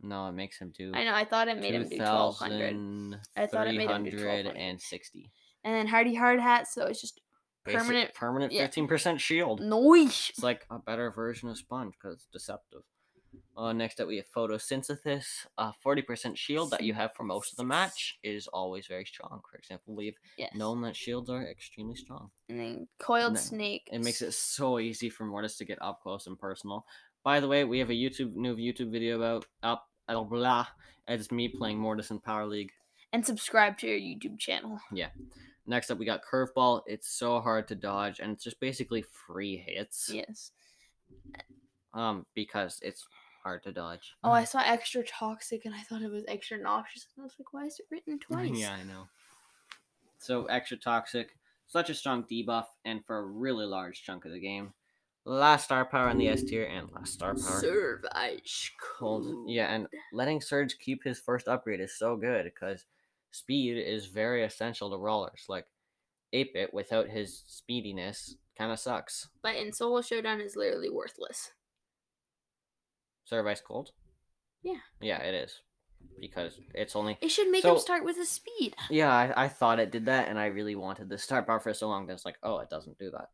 No, 0.00 0.26
it 0.28 0.32
makes 0.32 0.58
him 0.58 0.72
do. 0.76 0.92
I 0.94 1.04
know. 1.04 1.14
I 1.14 1.24
thought 1.24 1.48
it 1.48 1.58
made 1.58 1.74
him 1.74 1.88
do 1.88 1.96
twelve 1.96 2.36
hundred. 2.36 3.18
I 3.36 3.46
thought 3.46 3.68
it 3.68 3.74
made 3.76 3.88
him 3.90 4.04
do 4.04 4.10
1200. 4.10 4.42
2,360. 4.42 5.30
And 5.64 5.74
then 5.74 5.86
Hardy 5.86 6.14
Hard 6.14 6.40
Hat, 6.40 6.68
so 6.68 6.84
it's 6.86 7.00
just 7.00 7.20
Basic- 7.64 7.78
Permanent- 7.80 8.14
permanent 8.14 8.52
yeah. 8.52 8.66
15% 8.66 9.18
shield. 9.20 9.60
noise. 9.62 10.28
It's 10.28 10.42
like 10.42 10.66
a 10.68 10.78
better 10.78 11.10
version 11.10 11.48
of 11.48 11.56
Sponge 11.56 11.94
because 11.94 12.16
it's 12.16 12.26
deceptive. 12.26 12.82
Uh, 13.56 13.72
next 13.72 13.98
up, 14.00 14.06
we 14.06 14.16
have 14.18 14.26
Photosynthesis. 14.36 15.46
Uh, 15.56 15.72
40% 15.84 16.36
shield 16.36 16.70
that 16.72 16.82
you 16.82 16.92
have 16.92 17.14
for 17.14 17.22
most 17.24 17.52
of 17.52 17.56
the 17.56 17.64
match 17.64 18.18
is 18.22 18.46
always 18.48 18.86
very 18.86 19.06
strong. 19.06 19.40
For 19.50 19.56
example, 19.56 19.94
we've 19.96 20.18
Yes. 20.36 20.54
known 20.54 20.82
that 20.82 20.94
shields 20.94 21.30
are 21.30 21.42
extremely 21.42 21.96
strong. 21.96 22.30
And 22.50 22.60
then 22.60 22.88
Coiled 22.98 23.28
And 23.28 23.36
then 23.36 23.42
Snake. 23.42 23.88
It 23.90 24.04
makes 24.04 24.20
it 24.20 24.32
so 24.32 24.78
easy 24.78 25.08
for 25.08 25.24
Mortis 25.24 25.56
to 25.56 25.64
get 25.64 25.80
up 25.80 26.02
close 26.02 26.26
and 26.26 26.38
personal. 26.38 26.84
By 27.24 27.40
the 27.40 27.48
way, 27.48 27.64
we 27.64 27.78
have 27.78 27.90
a 27.90 27.94
YouTube 27.94 28.34
new 28.34 28.54
YouTube 28.56 28.90
video 28.92 29.16
about 29.16 29.46
up 29.62 29.88
blah 30.06 30.22
blah. 30.24 30.66
It's 31.08 31.32
me 31.32 31.48
playing 31.48 31.78
Mortis 31.78 32.10
in 32.10 32.18
Power 32.20 32.46
League. 32.46 32.72
and 33.12 33.24
subscribe 33.24 33.78
to 33.78 33.86
your 33.86 33.98
YouTube 33.98 34.38
channel. 34.38 34.78
Yeah. 34.92 35.08
Next 35.66 35.90
up, 35.90 35.98
we 35.98 36.04
got 36.04 36.20
Curveball. 36.30 36.82
It's 36.86 37.08
so 37.08 37.40
hard 37.40 37.68
to 37.68 37.74
dodge, 37.74 38.20
and 38.20 38.30
it's 38.32 38.44
just 38.44 38.60
basically 38.60 39.02
free 39.26 39.56
hits. 39.56 40.10
Yes. 40.12 40.52
Um, 41.94 42.26
because 42.34 42.78
it's 42.82 43.06
hard 43.42 43.62
to 43.62 43.72
dodge. 43.72 44.14
Oh, 44.22 44.30
I 44.32 44.44
saw 44.44 44.60
extra 44.64 45.02
toxic 45.04 45.64
and 45.64 45.74
I 45.74 45.80
thought 45.82 46.02
it 46.02 46.10
was 46.10 46.24
extra 46.26 46.58
noxious. 46.58 47.06
And 47.16 47.22
I 47.22 47.24
was 47.24 47.34
like, 47.38 47.52
why 47.52 47.66
is 47.66 47.78
it 47.78 47.86
written 47.90 48.18
twice? 48.26 48.50
yeah, 48.52 48.72
I 48.72 48.82
know. 48.84 49.06
So 50.18 50.46
extra 50.46 50.76
toxic, 50.76 51.36
such 51.66 51.88
a 51.88 51.94
strong 51.94 52.24
debuff, 52.24 52.64
and 52.84 53.04
for 53.06 53.18
a 53.18 53.22
really 53.24 53.64
large 53.66 54.02
chunk 54.02 54.24
of 54.24 54.32
the 54.32 54.40
game. 54.40 54.72
Last 55.26 55.64
star 55.64 55.84
power 55.86 56.10
in 56.10 56.18
the 56.18 56.28
S 56.28 56.42
tier 56.42 56.64
and 56.64 56.90
last 56.92 57.14
star 57.14 57.34
power. 57.34 57.60
Serve 57.60 58.04
ice 58.12 58.70
Cold. 58.98 59.48
Yeah, 59.48 59.72
and 59.74 59.86
letting 60.12 60.40
Surge 60.40 60.78
keep 60.78 61.02
his 61.02 61.18
first 61.18 61.48
upgrade 61.48 61.80
is 61.80 61.96
so 61.98 62.16
good 62.16 62.44
because 62.44 62.84
speed 63.30 63.78
is 63.78 64.06
very 64.06 64.44
essential 64.44 64.90
to 64.90 64.98
rollers. 64.98 65.46
Like, 65.48 65.66
Ape 66.34 66.52
It 66.54 66.74
without 66.74 67.08
his 67.08 67.42
speediness 67.46 68.34
kind 68.58 68.70
of 68.70 68.78
sucks. 68.78 69.28
But 69.42 69.56
in 69.56 69.72
Solo 69.72 70.02
Showdown 70.02 70.40
is 70.42 70.56
literally 70.56 70.90
worthless. 70.90 71.52
Serve 73.24 73.46
Ice 73.46 73.62
Cold? 73.62 73.92
Yeah. 74.62 74.80
Yeah, 75.00 75.18
it 75.22 75.34
is. 75.34 75.60
Because 76.20 76.60
it's 76.74 76.94
only. 76.94 77.16
It 77.22 77.30
should 77.30 77.48
make 77.50 77.62
So- 77.62 77.72
him 77.74 77.80
start 77.80 78.04
with 78.04 78.18
a 78.18 78.26
speed. 78.26 78.74
Yeah, 78.90 79.10
I, 79.10 79.44
I 79.44 79.48
thought 79.48 79.78
it 79.80 79.90
did 79.90 80.04
that, 80.04 80.28
and 80.28 80.38
I 80.38 80.46
really 80.46 80.74
wanted 80.74 81.08
the 81.08 81.16
start 81.16 81.46
bar 81.46 81.60
for 81.60 81.72
so 81.72 81.88
long 81.88 82.06
that 82.06 82.12
it's 82.12 82.26
like, 82.26 82.36
oh, 82.42 82.58
it 82.58 82.68
doesn't 82.68 82.98
do 82.98 83.10
that. 83.12 83.30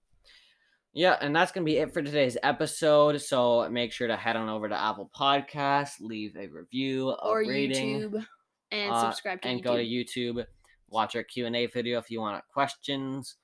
Yeah, 0.92 1.16
and 1.20 1.34
that's 1.34 1.52
going 1.52 1.64
to 1.64 1.70
be 1.70 1.78
it 1.78 1.92
for 1.92 2.02
today's 2.02 2.36
episode. 2.42 3.20
So 3.20 3.68
make 3.70 3.92
sure 3.92 4.08
to 4.08 4.16
head 4.16 4.34
on 4.36 4.48
over 4.48 4.68
to 4.68 4.80
Apple 4.80 5.10
Podcasts, 5.16 6.00
leave 6.00 6.36
a 6.36 6.48
review, 6.48 7.10
a 7.10 7.14
Or 7.28 7.38
rating. 7.40 8.00
YouTube. 8.10 8.26
And 8.72 8.92
uh, 8.92 9.00
subscribe 9.10 9.40
to 9.42 9.48
and 9.48 9.60
YouTube. 9.60 9.64
go 9.64 9.76
to 9.76 9.84
YouTube, 9.84 10.46
watch 10.88 11.14
our 11.16 11.22
Q 11.24 11.46
and 11.46 11.54
A 11.56 11.66
video 11.66 11.98
if 11.98 12.10
you 12.10 12.20
want 12.20 12.42
questions. 12.52 13.36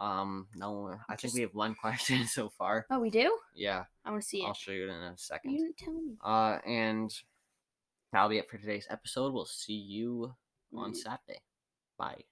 Um, 0.00 0.46
no, 0.54 0.88
I 1.08 1.14
think 1.14 1.20
Just- 1.20 1.34
we 1.34 1.40
have 1.42 1.54
one 1.54 1.74
question 1.80 2.24
so 2.26 2.48
far. 2.48 2.86
Oh, 2.90 2.98
we 3.00 3.10
do? 3.10 3.36
Yeah, 3.54 3.84
I 4.04 4.10
want 4.10 4.22
to 4.22 4.28
see 4.28 4.42
it. 4.42 4.46
I'll 4.46 4.54
show 4.54 4.70
you 4.72 4.84
it 4.84 4.90
in 4.90 5.02
a 5.02 5.16
second. 5.18 5.52
You 5.52 5.58
didn't 5.58 5.76
tell 5.76 5.94
me. 5.94 6.16
Uh, 6.24 6.58
and 6.66 7.12
that'll 8.12 8.28
be 8.28 8.38
it 8.38 8.48
for 8.50 8.58
today's 8.58 8.86
episode. 8.90 9.32
We'll 9.32 9.44
see 9.46 9.72
you 9.74 10.34
on. 10.74 10.94
Saturday. 10.94 11.40
Bye. 11.96 12.22